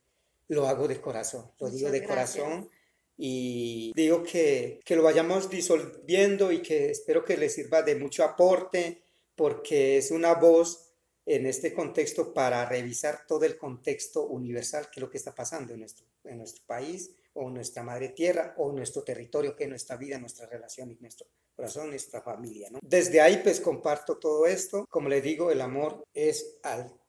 lo 0.48 0.68
hago 0.68 0.88
de 0.88 1.00
corazón, 1.00 1.52
lo 1.60 1.70
digo 1.70 1.92
de 1.92 2.04
corazón 2.04 2.68
y 3.16 3.94
digo 3.96 4.24
que, 4.24 4.80
que 4.84 4.96
lo 4.96 5.04
vayamos 5.04 5.48
disolviendo 5.48 6.52
y 6.52 6.64
que 6.64 6.90
espero 6.90 7.24
que 7.24 7.38
les 7.38 7.54
sirva 7.54 7.84
de 7.84 7.96
mucho 7.96 8.24
aporte 8.24 9.04
porque 9.36 10.00
es 10.00 10.10
una 10.10 10.34
voz 10.34 10.94
en 11.28 11.46
este 11.46 11.72
contexto 11.72 12.34
para 12.34 12.68
revisar 12.68 13.28
todo 13.28 13.46
el 13.46 13.58
contexto 13.58 14.26
universal 14.26 14.90
que 14.90 15.00
es 15.00 15.02
lo 15.02 15.12
que 15.12 15.20
está 15.20 15.36
pasando 15.36 15.74
en 15.74 15.82
nuestro, 15.82 16.08
en 16.24 16.40
nuestro 16.40 16.66
país 16.66 17.12
o 17.34 17.50
nuestra 17.50 17.84
madre 17.84 18.10
tierra 18.10 18.54
o 18.58 18.72
nuestro 18.72 19.04
territorio 19.04 19.56
que 19.56 19.64
es 19.64 19.70
nuestra 19.70 19.98
vida, 19.98 20.18
nuestra 20.18 20.46
relación 20.48 20.92
y 20.92 20.98
nuestro 21.00 21.28
corazón, 21.56 21.90
nuestra 21.90 22.22
familia. 22.22 22.70
¿no? 22.72 22.80
Desde 22.82 23.22
ahí 23.22 23.42
pues 23.44 23.60
comparto 23.60 24.18
todo 24.18 24.46
esto. 24.46 24.86
Como 24.90 25.10
le 25.10 25.22
digo, 25.22 25.52
el 25.52 25.62
amor 25.62 26.04
es 26.14 26.58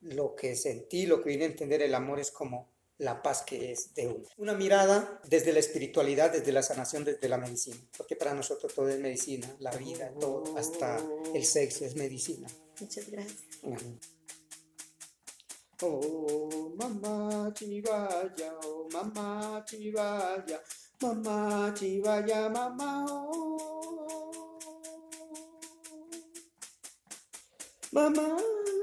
lo 0.01 0.35
que 0.35 0.57
sentí, 0.57 1.07
lo 1.07 1.23
que 1.23 1.31
vine 1.31 1.45
a 1.45 1.49
entender, 1.49 1.83
el 1.83 1.95
amor 1.95 2.21
es 2.21 2.31
como 2.31 2.73
la 2.99 3.23
paz 3.23 3.43
que 3.43 3.73
es 3.73 3.95
de 3.95 4.07
uno. 4.07 4.25
Una 4.37 4.55
mirada 4.55 5.21
desde 5.29 5.53
la 5.53 5.59
espiritualidad, 5.59 6.33
desde 6.33 6.53
la 6.53 6.63
sanación, 6.63 7.05
desde 7.05 7.29
la 7.29 7.39
medicina, 7.39 7.77
porque 7.97 8.17
para 8.17 8.35
nosotros 8.35 8.73
todo 8.73 8.89
es 8.89 9.01
medicina, 9.01 9.53
la 9.59 9.73
vida, 9.73 10.13
todo, 10.21 10.57
hasta 10.57 11.03
el 11.35 11.45
sexo 11.45 11.85
es 11.85 11.97
medicina. 11.97 12.49
Muchas 12.81 13.11
gracias. 13.11 13.39
Oh, 15.83 16.73
mamá 16.79 17.51
chivaya, 17.55 18.53
oh, 18.65 18.89
mamá 18.93 19.61
chivaya, 19.67 20.61
mamá 21.03 21.73
chivaya, 21.75 22.49
mamá, 22.49 23.05
oh. 23.09 24.59
Mamá 27.93 28.39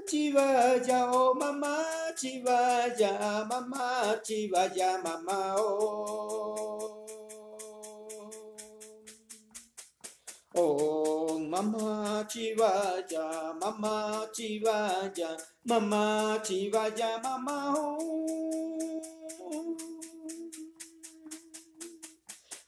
chivaya, 0.08 1.12
oh, 1.14 1.34
mamá 1.36 1.84
chivaya, 2.18 3.46
mamá 3.50 4.20
chivaya, 4.24 5.02
mamá, 5.04 5.56
oh. 5.60 6.81
Mamá 11.62 12.26
chivaya, 12.28 13.54
mamá 13.62 14.28
chivaya, 14.34 15.38
mamá 15.64 16.40
chivaya, 16.44 17.22
mamá. 17.22 17.76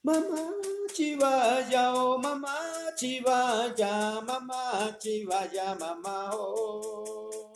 Mamá 0.04 0.52
chivaya, 0.94 1.94
oh 1.96 2.18
mamá 2.20 2.56
chivaya, 2.96 4.22
mamá 4.22 4.96
chivaya, 5.00 5.76
mamá 5.80 6.30
oh. 6.34 7.52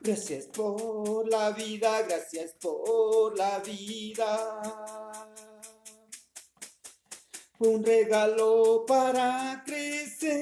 Gracias 0.00 0.46
por 0.46 1.28
la 1.28 1.50
vida, 1.50 2.02
gracias 2.02 2.54
por 2.60 3.36
la 3.36 3.58
vida. 3.60 5.05
Un 7.58 7.82
regalo 7.82 8.84
para 8.86 9.62
crecer. 9.64 10.36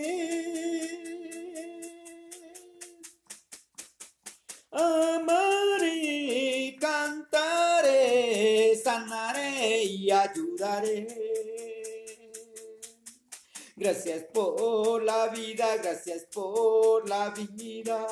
Amaré, 4.72 5.96
cantaré, 6.80 8.74
sanaré 8.82 9.84
y 9.84 10.10
ayudaré. 10.10 11.06
Gracias 13.76 14.24
por 14.32 15.04
la 15.04 15.28
vida, 15.28 15.76
gracias 15.76 16.26
por 16.32 17.08
la 17.08 17.30
vida. 17.30 18.06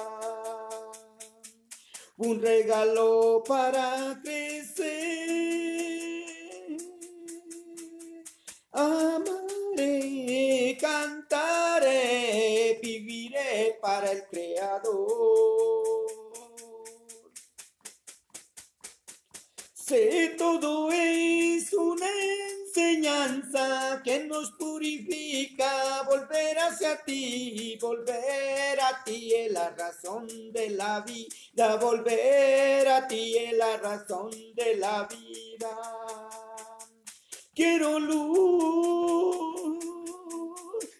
Un 2.18 2.40
regalo 2.40 3.42
para 3.44 4.20
crecer. 4.22 4.41
Amaré, 8.82 10.76
cantaré, 10.80 12.80
viviré 12.82 13.78
para 13.80 14.10
el 14.10 14.26
Creador. 14.26 15.06
Sé 19.72 20.34
todo 20.36 20.90
es 20.90 21.72
una 21.74 22.08
enseñanza 22.50 24.00
que 24.02 24.24
nos 24.24 24.50
purifica, 24.52 26.02
volver 26.10 26.58
hacia 26.58 27.04
ti, 27.04 27.78
volver 27.80 28.80
a 28.80 29.04
ti 29.04 29.32
es 29.32 29.52
la 29.52 29.70
razón 29.70 30.26
de 30.52 30.70
la 30.70 31.02
vida, 31.02 31.76
volver 31.76 32.88
a 32.88 33.06
ti 33.06 33.38
es 33.38 33.56
la 33.56 33.76
razón 33.76 34.32
de 34.54 34.76
la 34.76 35.06
vida. 35.06 36.31
Quiero 37.54 37.98
luz, 37.98 39.84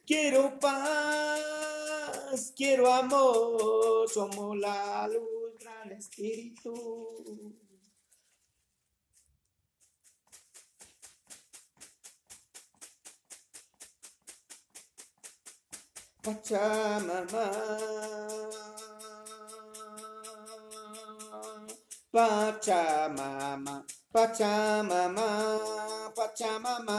quiero 0.06 0.58
paz, 0.60 2.52
quiero 2.54 2.92
amor, 2.92 4.06
somos 4.10 4.58
la 4.58 5.08
luz, 5.08 5.58
gran 5.58 5.92
espíritu. 5.92 7.54
Pachamama. 16.22 17.50
Pachamama. 22.12 23.86
Pachamama. 24.12 25.71
Pachamama. 26.32 26.98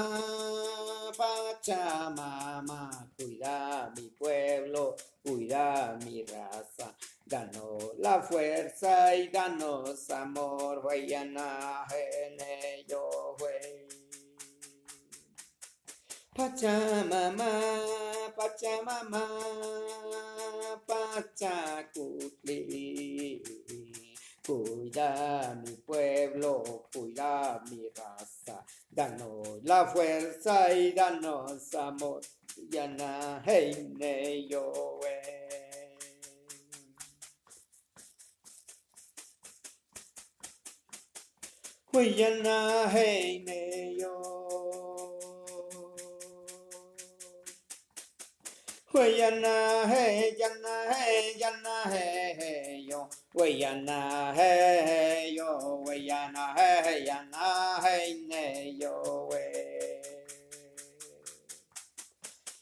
Pachamama. 1.18 2.90
Cuida 3.18 3.92
mi 3.96 4.10
pueblo, 4.10 4.96
cuida 5.24 5.98
mi 6.06 6.24
raza. 6.24 6.96
Danos 7.26 7.98
la 7.98 8.22
fuerza 8.22 9.16
y 9.16 9.30
danos 9.30 10.08
amor. 10.12 10.86
Huayana, 10.86 11.84
gene, 11.90 12.86
yo, 12.88 13.36
güey. 13.40 13.88
Pachamama, 16.36 17.50
Pachamama, 18.36 19.28
Pachacutli. 20.86 22.54
Cuida 24.46 25.56
mi 25.66 25.72
pueblo, 25.78 26.84
cuida 26.94 27.64
mi 27.72 27.90
raza. 27.96 28.64
Danos 28.96 29.64
la 29.64 29.88
fuerza 29.88 30.72
y 30.74 30.92
danos 30.92 31.74
amor. 31.74 32.22
Yana, 32.70 33.42
hey, 33.44 33.90
ne, 33.98 34.48
yo, 34.48 35.00
eh. 35.08 35.98
Huyana, 41.92 42.88
hey, 42.92 43.44
ne, 43.46 43.96
yo. 43.98 45.18
Yana, 48.94 49.86
yana, 51.40 51.92
hey, 51.92 52.73
Huyana, 53.36 54.34
hey, 54.36 55.34
yo. 55.36 55.84
Huyana, 55.88 56.54
hey, 56.56 57.06
yana, 57.08 57.82
hey, 57.82 58.26
ne, 58.28 58.78
yo. 58.80 59.30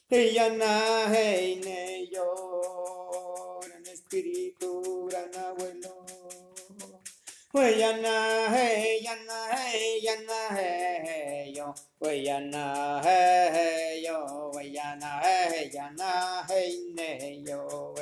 Hey, 0.10 0.36
yana, 0.36 1.08
hey, 1.14 1.60
ne, 1.66 2.08
yo. 2.14 3.60
Gran 3.66 3.84
espíritu, 3.92 5.10
gran 5.10 5.32
abuelo. 5.34 6.08
Huyana, 7.54 8.50
hey, 8.56 9.02
yana, 9.04 9.40
hey, 9.52 10.02
yana, 10.06 10.56
hey, 10.56 11.54
yo. 11.56 11.74
Huyana, 12.02 13.02
hey, 13.04 14.04
yo. 14.06 14.52
Huyana, 14.56 15.20
hey, 15.22 15.72
yana, 15.74 16.48
hey, 16.50 16.80
ne, 16.96 17.44
yo. 17.48 17.96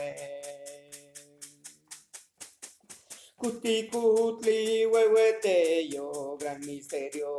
Cuti, 3.39 3.87
cutli, 3.89 4.83
huehuete, 4.83 5.87
yo, 5.87 6.35
gran 6.37 6.59
misterio. 6.65 7.37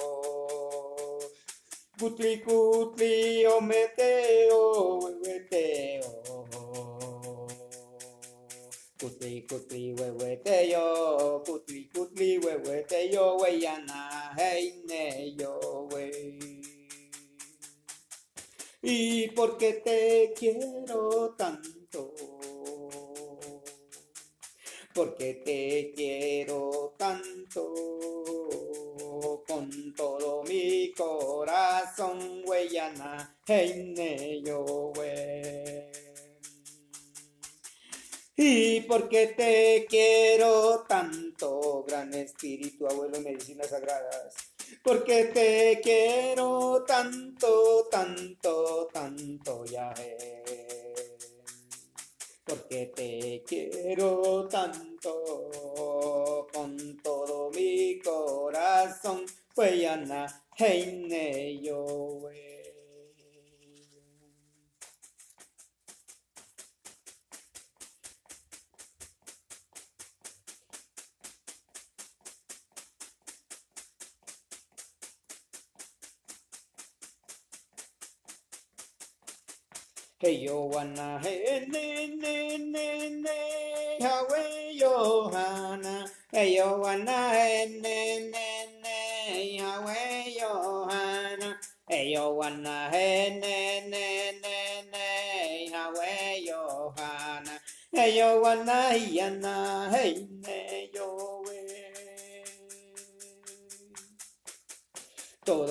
Cutli, 1.99 2.41
cutli, 2.41 3.45
ometeo, 3.45 4.99
huehueteo. 5.01 6.47
Cutli, 8.99 9.45
cutli, 9.47 9.93
huehueteo, 9.93 11.43
cutli, 11.45 11.91
cutli, 11.93 12.39
huehueteo, 12.39 13.37
hueyana, 13.37 14.35
hey, 14.39 14.83
ne, 14.89 15.35
yo, 15.37 15.87
wey. 15.93 16.63
Y 18.83 19.29
porque 19.33 19.75
te 19.85 20.33
quiero 20.35 21.35
tanto, 21.37 22.15
porque 25.01 25.41
te 25.43 25.95
quiero 25.97 26.95
tanto, 26.99 27.73
con 29.49 29.95
todo 29.95 30.43
mi 30.43 30.93
corazón, 30.93 32.45
ne, 33.95 34.43
yo, 34.43 34.93
wey. 34.99 35.91
Y 38.37 38.83
porque 38.83 39.29
te 39.29 39.87
quiero 39.89 40.85
tanto, 40.87 41.83
gran 41.89 42.13
espíritu, 42.13 42.87
abuelo, 42.87 43.23
medicinas 43.23 43.69
sagradas. 43.69 44.35
Porque 44.85 45.25
te 45.33 45.81
quiero 45.83 46.85
tanto, 46.87 47.89
tanto, 47.91 48.87
tanto, 48.93 49.65
ya 49.65 49.95
Porque 52.45 52.93
te 52.95 53.43
quiero 53.47 54.49
tanto, 54.49 56.47
con 56.53 56.97
todo 57.03 57.51
mi 57.51 57.99
corazón. 58.01 59.25
Hey 80.21 80.43
yo 80.47 80.67
wanna. 80.67 81.21
Hey 81.23 81.65
ne 81.71 82.09
ne 82.09 82.59
ne 82.59 83.11
ne. 83.23 83.39
Yahweh 84.01 84.75
Johanna 84.81 86.07
Hey 86.33 86.57
yo 86.57 86.81
wanna. 86.83 87.31
Hey 87.31 87.71
ne 87.81 88.31
ne 88.35 88.67
ne. 88.83 89.59
Yahweh 89.59 90.35
Johanna 90.41 91.57
Hey 91.89 92.13
yo 92.15 92.35
wanna. 92.35 92.91
Hey 92.91 93.39
ne 93.41 93.89
ne 93.89 94.33
ne 94.43 94.91
ne. 94.93 95.71
Yahweh 95.71 96.43
Johanna 96.49 97.55
Hey 97.93 98.19
yo 98.19 98.43
wanna. 98.43 98.99
Yana 98.99 99.91
hey 99.95 100.27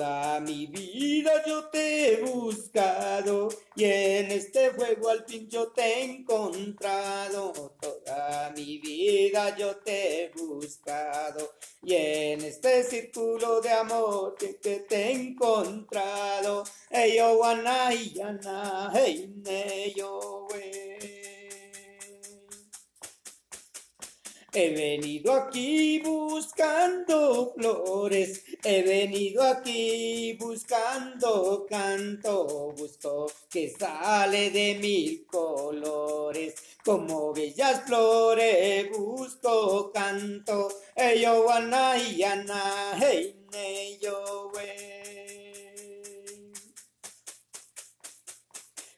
Toda 0.00 0.40
mi 0.40 0.66
vida 0.66 1.30
yo 1.46 1.68
te 1.68 2.14
he 2.14 2.22
buscado 2.22 3.50
y 3.76 3.84
en 3.84 4.30
este 4.30 4.70
juego 4.70 5.10
al 5.10 5.26
fin 5.26 5.46
yo 5.46 5.68
te 5.72 5.82
he 5.82 6.04
encontrado. 6.04 7.52
Toda 7.78 8.50
mi 8.56 8.78
vida 8.78 9.54
yo 9.58 9.76
te 9.76 10.24
he 10.24 10.30
buscado 10.30 11.52
y 11.82 11.94
en 11.94 12.40
este 12.40 12.82
círculo 12.82 13.60
de 13.60 13.72
amor 13.72 14.36
que 14.36 14.54
te, 14.54 14.86
he 14.88 15.12
encontrado. 15.12 16.64
Hey, 16.88 17.16
yo, 17.18 17.38
hey, 18.94 19.92
yo, 19.94 20.48
He 24.52 24.70
venido 24.70 25.32
aquí 25.32 26.00
buscando 26.00 27.52
flores, 27.54 28.42
he 28.64 28.82
venido 28.82 29.44
aquí 29.44 30.36
buscando 30.40 31.66
canto, 31.70 32.74
busco 32.76 33.30
que 33.48 33.70
sale 33.70 34.50
de 34.50 34.74
mil 34.74 35.24
colores, 35.26 36.54
como 36.84 37.32
bellas 37.32 37.82
flores 37.86 38.90
busco 38.90 39.92
canto, 39.92 40.68
yo 41.16 41.44
wana 41.46 41.96
y 41.96 42.24
ana, 42.24 42.98
hey, 43.00 43.36
yo 44.02 44.50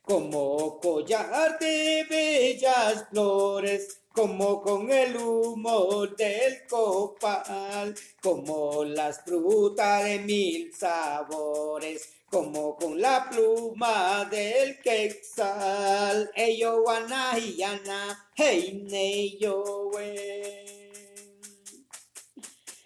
como 0.03 0.79
collar 0.81 1.59
de 1.59 2.07
bellas 2.09 3.07
flores 3.11 4.02
como 4.15 4.63
con 4.63 4.91
el 4.91 5.17
humo 5.17 6.07
del 6.07 6.67
copal, 6.69 7.95
como 8.23 8.85
las 8.85 9.23
frutas 9.25 10.05
de 10.05 10.19
mil 10.21 10.73
sabores, 10.75 12.11
como 12.31 12.77
con 12.77 13.01
la 13.01 13.29
pluma 13.31 14.27
del 14.31 14.79
quexal. 14.81 16.31
Eyo 16.37 16.83
wana 16.85 17.39
yana, 17.39 18.31
hey 18.37 18.85
ne 18.91 19.39
yo 19.39 19.91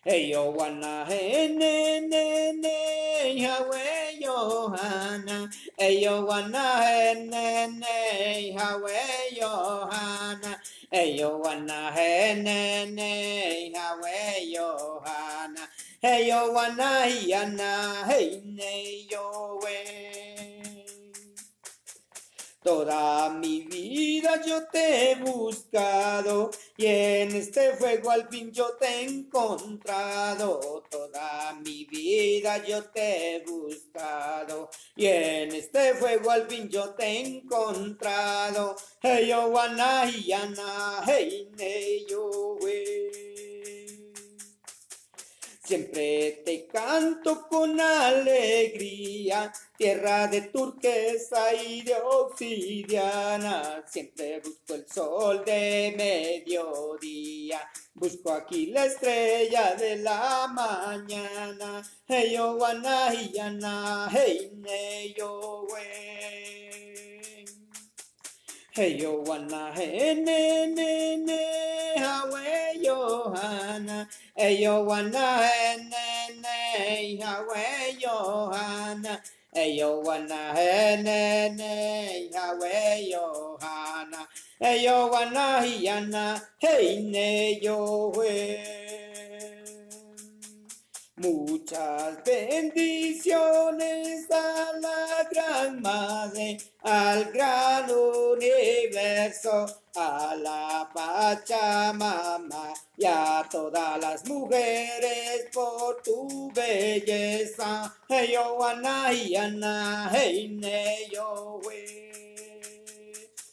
Eyo 0.07 0.53
wana 0.57 1.05
he 1.09 1.49
ne 1.49 2.01
ne 2.01 2.53
ne 2.53 3.37
Johanna. 4.23 5.51
Eyo 5.79 6.27
wana 6.27 6.65
he 6.87 7.15
ne 7.31 7.67
ne 7.69 8.57
hawe 8.57 9.01
Johanna. 9.39 10.46
Eyo 10.93 11.41
wana 11.43 11.93
he 11.95 12.35
ne 12.43 12.87
ne 12.87 13.73
hawe 13.75 14.47
Johanna. 14.53 15.69
Eyo 16.03 16.53
wana 16.55 17.07
yana 17.07 18.07
hey 18.09 18.41
ne 18.45 19.07
yo 19.11 19.36
Toda 22.67 23.31
mi 23.31 23.61
vida 23.61 24.43
yo 24.45 24.67
te 24.67 25.13
he 25.13 25.15
buscado 25.15 26.51
y 26.77 26.87
en 26.87 27.37
este 27.37 27.75
fuego 27.77 28.11
al 28.11 28.29
fin 28.29 28.51
yo 28.51 28.73
te 28.73 28.87
he 28.87 29.05
encontrado. 29.05 30.83
Toda 30.91 31.53
mi 31.65 31.85
vida 31.85 32.67
yo 32.67 32.83
te 32.87 33.37
he 33.37 33.45
buscado 33.45 34.69
y 34.97 35.07
en 35.07 35.55
este 35.55 35.95
fuego 35.95 36.29
al 36.33 36.49
fin 36.49 36.69
yo 36.69 36.91
te 36.95 37.05
he 37.05 37.37
encontrado. 37.37 38.75
Hey 39.01 39.29
yo 39.29 39.47
wana 39.47 40.11
hey 41.07 41.49
ne 41.57 42.05
yo 42.05 42.59
Siempre 45.67 46.43
te 46.45 46.67
canto 46.69 47.49
con 47.49 47.81
alegría, 47.81 49.53
tierra 49.77 50.27
de 50.29 50.43
turquesa 50.43 51.55
y 51.55 51.83
de 51.83 51.95
obsidiana. 51.95 53.85
Siempre 53.87 54.41
busco 54.41 54.75
el 54.75 54.89
sol 54.89 55.45
de 55.45 55.95
mediodía, 55.97 57.61
busco 57.95 58.33
aquí 58.33 58.67
la 58.67 58.87
estrella 58.87 59.75
de 59.75 59.97
la 59.97 60.49
mañana. 60.49 61.83
Hey 62.09 62.35
yo 62.35 62.57
wana 62.59 63.11
hey 63.11 64.51
ne 64.55 65.15
yo 65.17 65.67
Hey 68.73 68.99
yo 69.01 69.23
wana 69.25 69.73
hey 69.75 70.15
ne 70.23 70.67
ne 70.69 71.17
ne 71.19 71.95
hawe 71.97 72.79
Johanna. 72.85 74.09
Hey 74.37 74.63
yo 74.63 74.85
wana 74.85 75.39
hey 75.41 75.79
ne 75.91 76.41
ne 76.43 77.25
hawe 77.25 77.97
yo 77.99 78.51
wana 78.53 79.23
hey 79.57 79.81
ne 81.03 81.49
ne 81.49 82.31
hawe 82.35 83.09
Johanna. 83.11 84.29
Hey 84.61 84.85
yo 84.85 85.09
wana 85.11 85.63
hiana 85.65 86.43
hey 86.59 87.01
ne 87.01 87.59
yo 87.63 88.13
Muchas 91.17 92.23
bendiciones 92.23 94.31
a 94.31 94.73
la 94.79 95.25
gran 95.33 95.81
madre, 95.81 96.59
al 96.83 97.33
gran 97.33 97.91
universo, 97.91 99.67
a 99.95 100.37
la 100.37 100.87
Pachamama 100.95 102.75
y 102.97 103.05
a 103.07 103.47
todas 103.51 103.99
las 104.01 104.27
mujeres 104.29 105.49
por 105.53 106.03
tu 106.03 106.51
belleza. 106.55 107.95
Hey, 108.09 108.33
yo, 108.33 108.63
Ana, 108.65 109.13
y 109.13 109.37
Ana, 109.37 110.11
hey, 110.13 110.49
ne, 110.49 111.09
yo, 111.13 111.61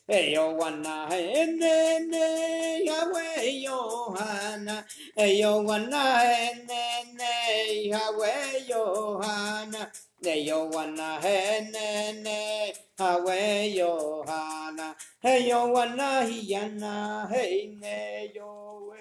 Eyo 0.07 0.57
wana 0.57 1.07
ene 1.15 1.99
ne 2.11 2.83
Yahweh 2.85 3.63
Yohana. 3.63 4.85
Eyo 5.17 5.63
wana 5.65 6.03
ene 6.25 6.83
ne 7.17 7.89
Yahweh 7.89 8.67
Yohana. 8.69 9.91
Eyo 10.23 10.69
wana 10.73 11.19
ene 11.23 12.21
ne 12.21 12.73
Yahweh 12.99 13.75
Yohana. 13.77 14.95
Eyo 15.23 15.73
wana 15.73 16.21
hiyana 16.27 17.27
hey 17.31 17.67
ne 17.81 18.31
yo. 18.35 18.92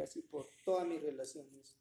Takuyasi 0.00 0.22
por 0.22 0.48
todas 0.64 0.86
mis 0.86 1.02
relaciones. 1.02 1.79